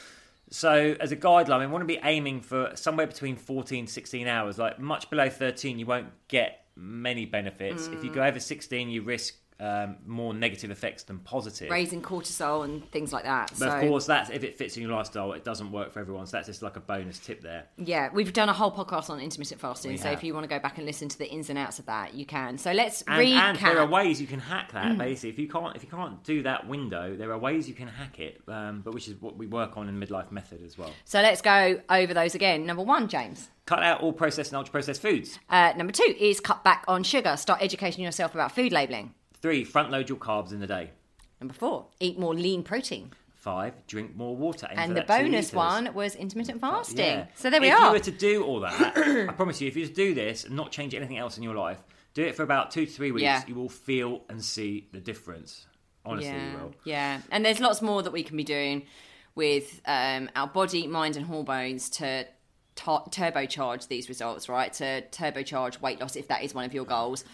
So, 0.51 0.97
as 0.99 1.13
a 1.13 1.17
guideline, 1.17 1.61
we 1.61 1.67
want 1.67 1.83
to 1.83 1.87
be 1.87 1.99
aiming 2.03 2.41
for 2.41 2.73
somewhere 2.75 3.07
between 3.07 3.37
14 3.37 3.87
16 3.87 4.27
hours. 4.27 4.59
Like 4.59 4.79
much 4.79 5.11
below 5.11 5.29
13, 5.29 5.79
you 5.79 5.85
won't 5.87 6.09
get 6.29 6.65
many 6.75 7.27
benefits. 7.27 7.89
If 7.89 8.03
you 8.05 8.11
go 8.11 8.23
over 8.23 8.41
16, 8.41 8.89
you 8.89 9.03
risk 9.03 9.35
um, 9.61 9.97
more 10.07 10.33
negative 10.35 10.71
effects 10.71 11.03
than 11.03 11.19
positive. 11.19 11.71
Raising 11.71 12.01
cortisol 12.01 12.65
and 12.65 12.89
things 12.93 13.13
like 13.13 13.25
that. 13.25 13.51
But 13.51 13.59
so, 13.59 13.71
of 13.71 13.81
course, 13.89 14.07
that's 14.07 14.31
if 14.31 14.45
it 14.45 14.57
fits 14.57 14.77
in 14.77 14.83
your 14.83 14.93
lifestyle. 14.93 15.33
It 15.33 15.45
doesn't 15.45 15.73
work 15.73 15.93
for 15.93 16.01
everyone, 16.01 16.27
so 16.27 16.37
that's 16.37 16.47
just 16.47 16.63
like 16.63 16.77
a 16.77 16.81
bonus 16.81 17.19
tip 17.19 17.41
there. 17.43 17.67
yeah, 17.77 18.09
we've 18.13 18.33
done 18.33 18.49
a 18.49 18.53
whole 18.53 18.71
podcast 18.71 19.11
on 19.11 19.21
intermittent 19.21 19.61
fasting. 19.61 19.91
We 19.93 19.97
so 19.97 20.05
have. 20.11 20.19
if 20.19 20.25
you 20.25 20.33
want 20.35 20.45
to 20.45 20.49
go 20.49 20.59
back 20.61 20.79
and 20.79 20.87
listen 20.87 21.09
to 21.09 21.19
the 21.19 21.29
ins 21.29 21.51
and 21.51 21.59
outs 21.59 21.79
of 21.79 21.87
that, 21.87 22.15
you 22.15 22.25
can. 22.25 22.59
So 22.59 22.73
let's 22.73 23.03
And, 23.03 23.21
recap. 23.21 23.41
and 23.41 23.59
there 23.59 23.81
are 23.81 23.87
ways 23.87 24.21
you 24.21 24.27
can 24.27 24.41
hack 24.41 24.73
that. 24.73 24.97
Basically, 24.97 25.31
if 25.31 25.39
you 25.39 25.49
can't 25.49 25.75
if 25.75 25.83
you 25.83 25.89
can't 25.91 26.23
do 26.25 26.43
that 26.45 26.69
window, 26.69 27.17
there 27.17 27.33
are 27.33 27.39
ways 27.39 27.69
you 27.69 27.75
can 27.75 27.89
hack 27.89 28.21
it. 28.21 28.41
Um, 28.47 28.83
but 28.85 28.95
which 28.95 29.09
is 29.09 29.21
what 29.21 29.37
we 29.37 29.47
work 29.47 29.77
on 29.77 29.89
in 29.89 29.99
midlife 29.99 30.31
method 30.31 30.63
as 30.65 30.79
well. 30.79 30.93
so 31.05 31.21
let's 31.21 31.43
go 31.43 31.81
over 31.91 32.15
those 32.15 32.35
again. 32.35 32.65
Number 32.67 32.83
one, 32.83 33.09
James. 33.09 33.49
Cut 33.67 33.83
out 33.83 34.01
all 34.01 34.15
processed 34.15 34.51
and 34.53 34.57
ultra 34.57 34.73
processed 34.73 35.03
foods. 35.03 35.39
Uh, 35.51 35.75
number 35.77 35.93
two 35.93 36.15
is 36.19 36.41
cut 36.41 36.65
back 36.65 36.85
on 36.89 37.03
sugar. 37.03 37.37
Start 37.37 37.61
educating 37.63 38.03
yourself 38.03 38.33
about 38.35 38.53
food 38.53 38.73
labeling. 38.73 39.13
Three, 39.41 39.65
front 39.65 39.91
load 39.91 40.09
your 40.09 40.19
carbs 40.19 40.53
in 40.53 40.61
the 40.61 40.67
day. 40.67 40.91
Number 41.41 41.55
four, 41.55 41.87
eat 42.01 42.19
more 42.19 42.35
lean 42.35 42.63
protein. 42.63 43.13
Five, 43.35 43.75
drink 43.87 44.17
more 44.17 44.35
water. 44.37 44.67
Aim 44.71 44.79
And 44.79 44.97
the 44.97 45.03
bonus 45.03 45.53
one 45.53 45.95
was 45.95 46.17
intermittent 46.17 46.61
fasting. 46.61 46.99
Yeah. 46.99 47.27
So 47.37 47.51
there 47.51 47.61
we 47.61 47.69
if 47.69 47.75
are. 47.75 47.77
If 47.77 47.85
you 47.87 47.93
were 47.93 47.99
to 48.01 48.11
do 48.11 48.45
all 48.45 48.61
that, 48.61 48.97
I 49.29 49.33
promise 49.33 49.61
you, 49.61 49.69
if 49.69 49.77
you 49.77 49.85
just 49.85 49.95
do 49.95 50.13
this 50.13 50.45
and 50.45 50.57
not 50.57 50.73
change 50.73 50.93
anything 50.95 51.19
else 51.19 51.37
in 51.37 51.45
your 51.45 51.55
life, 51.55 51.79
do 52.15 52.25
it 52.25 52.35
for 52.35 52.43
about 52.43 52.73
two 52.73 52.85
to 52.85 52.91
three 52.91 53.13
weeks, 53.13 53.23
Yeah. 53.23 53.43
you 53.47 53.55
will 53.55 53.69
feel 53.69 54.23
and 54.29 54.45
see 54.45 54.89
the 54.93 55.01
difference. 55.01 55.67
Honestly, 56.05 56.31
yeah, 56.31 56.51
you 56.53 56.59
will. 56.59 56.75
yeah. 56.85 57.21
And 57.31 57.45
there's 57.45 57.61
lots 57.61 57.81
more 57.81 58.03
that 58.03 58.13
we 58.13 58.25
can 58.25 58.37
be 58.37 58.45
doing 58.45 58.87
with 59.37 59.81
um, 59.87 60.29
our 60.35 60.49
body, 60.49 60.87
mind, 60.89 61.17
and 61.17 61.27
hormones 61.27 61.89
to 61.91 62.27
ta- 62.75 63.05
turbocharge 63.05 63.87
these 63.87 64.09
results, 64.09 64.49
right? 64.49 64.73
To 64.75 65.03
turbocharge 65.13 65.81
weight 65.81 66.01
loss 66.01 66.17
if 66.17 66.27
that 66.29 66.43
is 66.43 66.55
one 66.55 66.65
of 66.65 66.75
your 66.75 66.85
goals. 66.85 67.25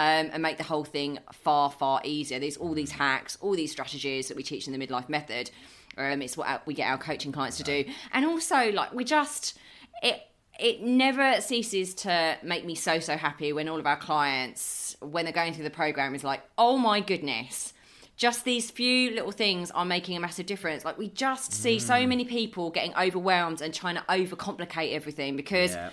Um, 0.00 0.30
and 0.32 0.40
make 0.40 0.58
the 0.58 0.62
whole 0.72 0.84
thing 0.84 1.18
far, 1.32 1.72
far 1.72 2.00
easier. 2.04 2.38
There's 2.38 2.56
all 2.56 2.72
these 2.72 2.92
hacks, 2.92 3.36
all 3.40 3.56
these 3.56 3.72
strategies 3.72 4.28
that 4.28 4.36
we 4.36 4.44
teach 4.44 4.68
in 4.68 4.72
the 4.78 4.86
midlife 4.86 5.08
method. 5.08 5.50
Um, 5.96 6.22
it's 6.22 6.36
what 6.36 6.64
we 6.68 6.74
get 6.74 6.86
our 6.88 6.98
coaching 6.98 7.32
clients 7.32 7.56
to 7.56 7.64
do, 7.64 7.84
and 8.12 8.24
also 8.24 8.70
like 8.70 8.92
we 8.94 9.02
just 9.02 9.58
it 10.02 10.20
it 10.60 10.82
never 10.82 11.40
ceases 11.40 11.94
to 11.94 12.36
make 12.44 12.64
me 12.64 12.76
so 12.76 13.00
so 13.00 13.16
happy 13.16 13.52
when 13.52 13.68
all 13.68 13.80
of 13.80 13.86
our 13.88 13.96
clients 13.96 14.96
when 15.00 15.24
they're 15.24 15.32
going 15.42 15.52
through 15.52 15.64
the 15.64 15.70
program 15.82 16.14
is 16.14 16.22
like 16.22 16.42
oh 16.58 16.78
my 16.78 17.00
goodness 17.00 17.72
just 18.16 18.44
these 18.44 18.70
few 18.70 19.10
little 19.12 19.30
things 19.32 19.70
are 19.72 19.84
making 19.84 20.16
a 20.16 20.20
massive 20.20 20.46
difference 20.46 20.84
like 20.84 20.98
we 20.98 21.08
just 21.08 21.52
see 21.52 21.78
so 21.78 21.94
Mm. 21.94 22.08
many 22.08 22.24
people 22.24 22.70
getting 22.70 22.92
overwhelmed 22.96 23.60
and 23.62 23.72
trying 23.74 23.94
to 23.96 24.02
overcomplicate 24.08 24.92
everything 24.92 25.36
because 25.36 25.72
Yeah. 25.74 25.90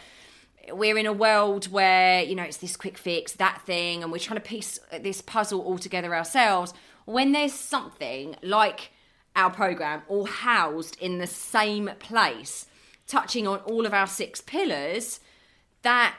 We're 0.71 0.97
in 0.97 1.05
a 1.05 1.13
world 1.13 1.65
where 1.65 2.23
you 2.23 2.35
know 2.35 2.43
it's 2.43 2.57
this 2.57 2.75
quick 2.75 2.97
fix 2.97 3.33
that 3.33 3.61
thing 3.65 4.03
and 4.03 4.11
we're 4.11 4.19
trying 4.19 4.39
to 4.39 4.45
piece 4.45 4.79
this 5.01 5.21
puzzle 5.21 5.61
all 5.61 5.77
together 5.77 6.15
ourselves 6.15 6.73
when 7.05 7.31
there's 7.31 7.53
something 7.53 8.35
like 8.41 8.91
our 9.35 9.49
program 9.49 10.01
all 10.07 10.25
housed 10.25 10.97
in 10.99 11.17
the 11.19 11.27
same 11.27 11.89
place 11.99 12.65
touching 13.07 13.47
on 13.47 13.59
all 13.59 13.85
of 13.85 13.93
our 13.93 14.07
six 14.07 14.41
pillars 14.41 15.19
that 15.83 16.15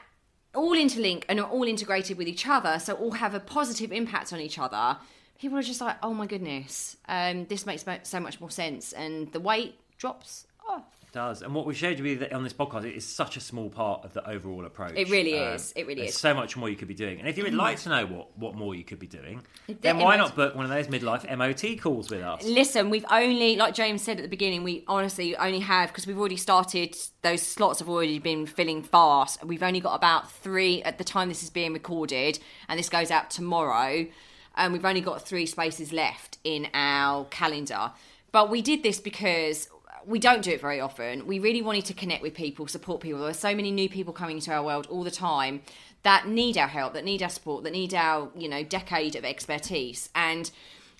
all 0.55 0.75
interlink 0.75 1.23
and 1.27 1.39
are 1.39 1.49
all 1.49 1.63
integrated 1.63 2.17
with 2.17 2.27
each 2.27 2.47
other 2.47 2.79
so 2.79 2.93
all 2.93 3.11
have 3.11 3.33
a 3.33 3.39
positive 3.39 3.91
impact 3.91 4.31
on 4.31 4.39
each 4.39 4.57
other 4.57 4.97
people 5.39 5.57
are 5.57 5.63
just 5.63 5.81
like 5.81 5.97
oh 6.01 6.13
my 6.13 6.25
goodness 6.25 6.97
um, 7.09 7.45
this 7.45 7.65
makes 7.65 7.83
so 8.03 8.19
much 8.19 8.39
more 8.39 8.51
sense 8.51 8.93
and 8.93 9.31
the 9.33 9.39
weight 9.39 9.75
drops 9.97 10.47
off 10.67 10.96
does. 11.11 11.41
And 11.41 11.53
what 11.53 11.65
we 11.65 11.73
showed 11.73 11.99
you 11.99 12.27
on 12.31 12.43
this 12.43 12.53
podcast 12.53 12.85
it 12.85 12.95
is 12.95 13.05
such 13.05 13.37
a 13.37 13.39
small 13.39 13.69
part 13.69 14.03
of 14.03 14.13
the 14.13 14.27
overall 14.27 14.65
approach. 14.65 14.93
It 14.95 15.09
really 15.09 15.37
um, 15.37 15.55
is. 15.55 15.73
It 15.75 15.87
really 15.87 16.01
there's 16.01 16.15
is. 16.15 16.19
so 16.19 16.33
much 16.33 16.55
more 16.55 16.69
you 16.69 16.75
could 16.75 16.87
be 16.87 16.93
doing. 16.93 17.19
And 17.19 17.27
if 17.27 17.37
you 17.37 17.43
would 17.43 17.53
mm. 17.53 17.57
like 17.57 17.79
to 17.81 17.89
know 17.89 18.05
what, 18.05 18.37
what 18.37 18.55
more 18.55 18.75
you 18.75 18.83
could 18.83 18.99
be 18.99 19.07
doing, 19.07 19.41
It- 19.67 19.81
then 19.81 19.97
why 19.97 20.17
not 20.17 20.35
book 20.35 20.55
one 20.55 20.65
of 20.65 20.71
those 20.71 20.87
midlife 20.87 21.25
MOT 21.37 21.81
calls 21.81 22.09
with 22.09 22.21
us? 22.21 22.43
Listen, 22.43 22.89
we've 22.89 23.05
only, 23.09 23.55
like 23.55 23.73
James 23.73 24.01
said 24.01 24.17
at 24.17 24.23
the 24.23 24.29
beginning, 24.29 24.63
we 24.63 24.83
honestly 24.87 25.35
only 25.37 25.59
have, 25.59 25.89
because 25.89 26.05
we've 26.07 26.19
already 26.19 26.37
started, 26.37 26.95
those 27.21 27.41
slots 27.41 27.79
have 27.79 27.89
already 27.89 28.19
been 28.19 28.45
filling 28.45 28.83
fast. 28.83 29.43
We've 29.43 29.63
only 29.63 29.79
got 29.79 29.95
about 29.95 30.31
three 30.31 30.81
at 30.83 30.97
the 30.97 31.03
time 31.03 31.29
this 31.29 31.43
is 31.43 31.49
being 31.49 31.73
recorded, 31.73 32.39
and 32.67 32.77
this 32.77 32.89
goes 32.89 33.11
out 33.11 33.29
tomorrow. 33.29 34.07
And 34.55 34.73
we've 34.73 34.85
only 34.85 35.01
got 35.01 35.21
three 35.21 35.45
spaces 35.45 35.93
left 35.93 36.39
in 36.43 36.67
our 36.73 37.25
calendar. 37.25 37.91
But 38.31 38.49
we 38.49 38.63
did 38.63 38.81
this 38.81 38.99
because 38.99 39.69
we 40.07 40.19
don't 40.19 40.41
do 40.41 40.51
it 40.51 40.61
very 40.61 40.79
often. 40.79 41.27
We 41.27 41.37
really 41.39 41.61
wanted 41.61 41.85
to 41.85 41.93
connect 41.93 42.23
with 42.23 42.33
people, 42.33 42.65
support 42.67 43.01
people. 43.01 43.19
There 43.19 43.29
are 43.29 43.33
so 43.33 43.53
many 43.53 43.71
new 43.71 43.89
people 43.89 44.13
coming 44.13 44.37
into 44.37 44.51
our 44.53 44.63
world 44.63 44.87
all 44.89 45.03
the 45.03 45.11
time 45.11 45.61
that 46.03 46.27
need 46.27 46.57
our 46.57 46.69
help, 46.69 46.93
that 46.93 47.03
need 47.03 47.21
our 47.21 47.29
support, 47.29 47.65
that 47.65 47.73
need 47.73 47.93
our, 47.93 48.31
you 48.35 48.47
know, 48.47 48.63
decade 48.63 49.17
of 49.17 49.25
expertise. 49.25 50.09
And 50.15 50.49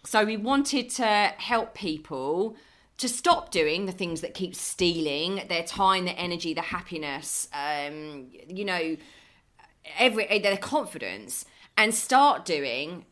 so 0.04 0.26
we 0.26 0.36
wanted 0.36 0.90
to 0.92 1.06
help 1.06 1.74
people 1.74 2.58
to 2.98 3.08
stop 3.08 3.50
doing 3.50 3.86
the 3.86 3.94
things 3.94 4.20
that 4.22 4.34
keep 4.34 4.54
stealing 4.56 5.44
their 5.48 5.64
time, 5.64 6.04
their 6.04 6.16
energy, 6.18 6.54
their 6.54 6.64
happiness, 6.64 7.48
um, 7.54 8.28
you 8.48 8.66
know, 8.66 8.98
every 9.98 10.40
their 10.40 10.58
confidence, 10.58 11.46
and 11.78 11.94
start 11.94 12.44
doing 12.44 13.06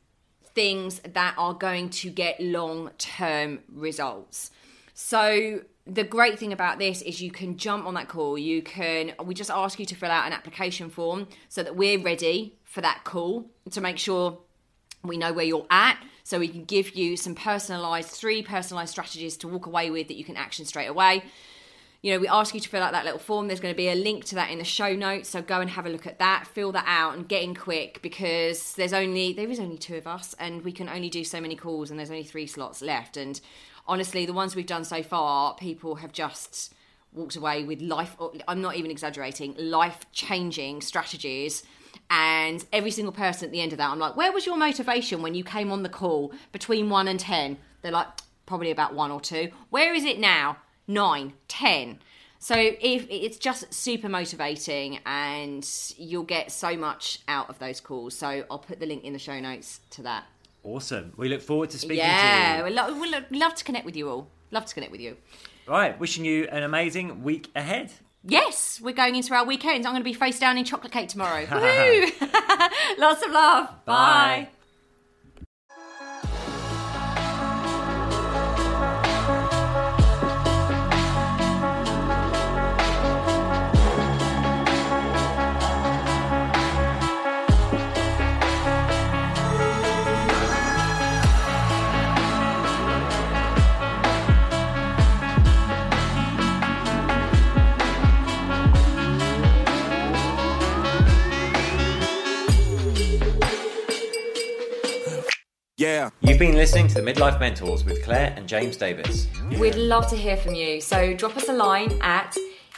things 0.44 1.00
that 1.00 1.36
are 1.38 1.54
going 1.54 1.90
to 1.90 2.10
get 2.10 2.40
long 2.42 2.90
term 2.98 3.60
results. 3.72 4.52
So 4.94 5.62
the 5.88 6.04
great 6.04 6.40
thing 6.40 6.52
about 6.52 6.80
this 6.80 7.02
is 7.04 7.22
you 7.22 7.32
can 7.32 7.58
jump 7.58 7.86
on 7.86 7.94
that 7.94 8.08
call. 8.08 8.38
You 8.38 8.62
can 8.62 9.14
we 9.24 9.34
just 9.34 9.52
ask 9.52 9.80
you 9.80 9.86
to 9.86 9.96
fill 9.96 10.12
out 10.12 10.26
an 10.26 10.34
application 10.34 10.90
form 10.90 11.28
so 11.50 11.62
that 11.64 11.76
we're 11.76 12.02
ready 12.02 12.58
for 12.64 12.82
that 12.82 13.04
call 13.04 13.46
to 13.72 13.82
make 13.82 13.98
sure 13.98 14.40
we 15.04 15.18
know 15.18 15.32
where 15.32 15.46
you're 15.46 15.68
at 15.70 16.04
so 16.24 16.40
we 16.40 16.48
can 16.48 16.66
give 16.66 16.96
you 16.96 17.16
some 17.16 17.36
personalized 17.36 18.10
three 18.10 18.42
personalized 18.42 18.90
strategies 18.90 19.38
to 19.38 19.48
walk 19.48 19.68
away 19.68 19.92
with 19.92 20.08
that 20.08 20.16
you 20.16 20.24
can 20.24 20.36
action 20.36 20.66
straight 20.66 20.88
away 20.88 21.24
you 22.06 22.14
know, 22.14 22.20
we 22.20 22.28
ask 22.28 22.54
you 22.54 22.60
to 22.60 22.70
fill 22.70 22.84
out 22.84 22.92
that 22.92 23.04
little 23.04 23.18
form. 23.18 23.48
There's 23.48 23.60
going 23.60 23.74
to 23.74 23.78
be 23.78 23.90
a 23.90 23.96
link 23.96 24.26
to 24.26 24.36
that 24.36 24.52
in 24.52 24.60
the 24.60 24.64
show 24.64 24.96
notes. 24.96 25.28
So 25.28 25.42
go 25.42 25.60
and 25.60 25.68
have 25.72 25.88
a 25.88 25.90
look 25.90 26.06
at 26.06 26.20
that, 26.20 26.46
fill 26.46 26.72
that 26.74 26.86
out, 26.88 27.16
and 27.16 27.28
get 27.28 27.42
in 27.42 27.56
quick 27.56 28.00
because 28.04 28.76
there's 28.76 28.94
only 28.94 29.34
there 29.34 29.50
is 29.50 29.60
only 29.60 29.80
two 29.80 29.96
of 29.96 30.06
us, 30.06 30.36
and 30.38 30.64
we 30.64 30.72
can 30.72 30.88
only 30.88 31.10
do 31.10 31.24
so 31.24 31.42
many 31.42 31.56
calls, 31.56 31.90
and 31.90 31.98
there's 31.98 32.12
only 32.12 32.24
three 32.24 32.46
slots 32.46 32.84
left. 32.84 33.18
And 33.18 33.42
honestly, 33.88 34.26
the 34.26 34.34
ones 34.34 34.56
we've 34.56 34.66
done 34.66 34.84
so 34.84 35.04
far, 35.04 35.56
people 35.56 35.96
have 35.96 36.12
just 36.12 36.74
walked 37.14 37.36
away 37.36 37.64
with 37.64 37.82
life. 37.82 38.16
I'm 38.48 38.62
not 38.62 38.76
even 38.76 38.92
exaggerating, 38.92 39.56
life 39.58 40.06
changing 40.12 40.82
strategies. 40.82 41.64
And 42.10 42.64
every 42.74 42.92
single 42.92 43.14
person 43.14 43.46
at 43.46 43.52
the 43.52 43.62
end 43.62 43.72
of 43.72 43.78
that, 43.78 43.90
I'm 43.90 44.00
like, 44.00 44.16
where 44.16 44.32
was 44.32 44.46
your 44.46 44.58
motivation 44.58 45.22
when 45.22 45.34
you 45.34 45.44
came 45.44 45.72
on 45.72 45.84
the 45.84 45.90
call 45.90 46.34
between 46.52 46.90
one 46.90 47.08
and 47.08 47.20
10? 47.20 47.58
They're 47.82 47.92
like, 47.92 48.08
probably 48.46 48.72
about 48.72 48.94
one 48.94 49.12
or 49.12 49.20
two. 49.20 49.50
Where 49.70 49.94
is 49.94 50.06
it 50.06 50.20
now? 50.20 50.58
Nine, 50.88 51.34
ten. 51.48 52.00
So 52.38 52.56
if 52.56 53.08
it's 53.10 53.38
just 53.38 53.74
super 53.74 54.08
motivating 54.08 55.00
and 55.06 55.68
you'll 55.98 56.24
get 56.24 56.52
so 56.52 56.78
much 56.78 57.20
out 57.28 57.50
of 57.50 57.58
those 57.58 57.82
calls. 57.82 58.16
So 58.16 58.44
I'll 58.52 58.60
put 58.60 58.80
the 58.80 58.86
link 58.86 59.04
in 59.04 59.14
the 59.14 59.20
show 59.20 59.40
notes 59.40 59.80
to 59.92 60.04
that. 60.04 60.26
Awesome. 60.66 61.14
We 61.16 61.30
look 61.30 61.42
forward 61.42 61.70
to 61.70 61.78
speaking 61.78 61.98
yeah, 61.98 62.58
to 62.58 62.64
we'd 62.64 62.74
lo- 62.74 63.00
we'd 63.00 63.12
lo- 63.12 63.20
love 63.30 63.54
to 63.54 63.64
connect 63.64 63.86
with 63.86 63.96
you 63.96 64.10
all. 64.10 64.32
Love 64.50 64.66
to 64.66 64.74
connect 64.74 64.92
with 64.92 65.00
you. 65.00 65.12
you. 65.12 65.18
Right, 65.68 66.00
wishing 66.00 66.26
you 66.26 66.46
an 66.46 66.64
amazing 66.64 67.22
week 67.24 67.50
ahead. 67.56 67.92
Yes, 68.24 68.82
we're 68.82 68.96
going 68.96 69.16
into 69.16 69.36
our 69.36 69.46
weekend. 69.46 69.86
I'm 69.86 69.94
going 69.94 70.02
to 70.02 70.04
be 70.04 70.14
face 70.14 70.40
down 70.40 70.58
in 70.58 70.66
chocolate 70.66 70.92
cake 70.92 71.10
tomorrow. 71.10 71.46
Woohoo! 71.46 72.12
Lots 72.98 73.24
of 73.24 73.32
love. 73.32 73.70
Bye. 73.86 74.48
Bye. 74.48 74.50
Yeah. 105.86 106.10
You've 106.22 106.40
been 106.40 106.56
listening 106.56 106.88
to 106.88 106.96
the 106.96 107.02
Midlife 107.02 107.40
Mentors 107.40 107.86
with 107.86 108.04
Claire 108.04 108.34
and 108.36 108.48
James 108.48 108.76
Davis. 108.76 109.28
We'd 109.60 109.76
love 109.76 110.08
to 110.08 110.16
hear 110.16 110.36
from 110.36 110.56
you. 110.56 110.82
So 110.82 111.14
drop 111.14 111.38
us 111.38 111.48
a 111.48 111.54
line 111.54 111.96
at 112.02 112.36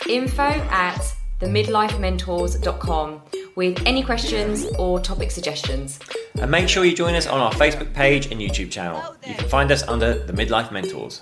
info 0.10 0.44
at 0.44 1.16
themidlifementors.com. 1.40 3.22
with 3.56 3.82
any 3.86 4.04
questions 4.04 4.66
or 4.78 5.00
topic 5.00 5.32
suggestions. 5.32 6.00
And 6.40 6.52
make 6.52 6.68
sure 6.68 6.84
you 6.84 6.94
join 6.94 7.16
us 7.16 7.28
on 7.28 7.40
our 7.40 7.54
Facebook 7.54 7.94
page 7.94 8.26
and 8.30 8.42
YouTube 8.42 8.70
channel. 8.72 9.16
You 9.26 9.36
can 9.36 9.48
find 9.48 9.72
us 9.72 9.84
under 9.88 10.26
the 10.26 10.34
Midlife 10.34 10.72
Mentors. 10.74 11.22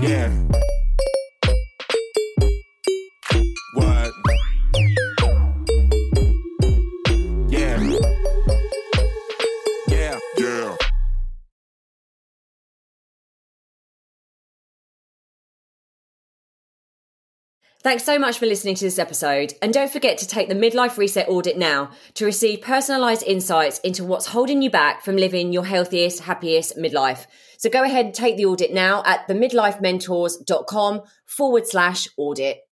Yeah. 0.00 0.32
Thanks 17.86 18.02
so 18.02 18.18
much 18.18 18.40
for 18.40 18.46
listening 18.46 18.74
to 18.74 18.84
this 18.84 18.98
episode. 18.98 19.54
And 19.62 19.72
don't 19.72 19.92
forget 19.92 20.18
to 20.18 20.26
take 20.26 20.48
the 20.48 20.56
Midlife 20.56 20.96
Reset 20.96 21.28
Audit 21.28 21.56
now 21.56 21.90
to 22.14 22.24
receive 22.24 22.58
personalised 22.58 23.22
insights 23.22 23.78
into 23.78 24.02
what's 24.02 24.26
holding 24.26 24.60
you 24.60 24.70
back 24.70 25.04
from 25.04 25.16
living 25.16 25.52
your 25.52 25.64
healthiest, 25.64 26.18
happiest 26.24 26.76
midlife. 26.76 27.26
So 27.58 27.70
go 27.70 27.84
ahead 27.84 28.06
and 28.06 28.12
take 28.12 28.36
the 28.36 28.46
audit 28.46 28.74
now 28.74 29.04
at 29.06 29.28
themidlifementors.com 29.28 31.02
forward 31.26 31.68
slash 31.68 32.08
audit. 32.16 32.64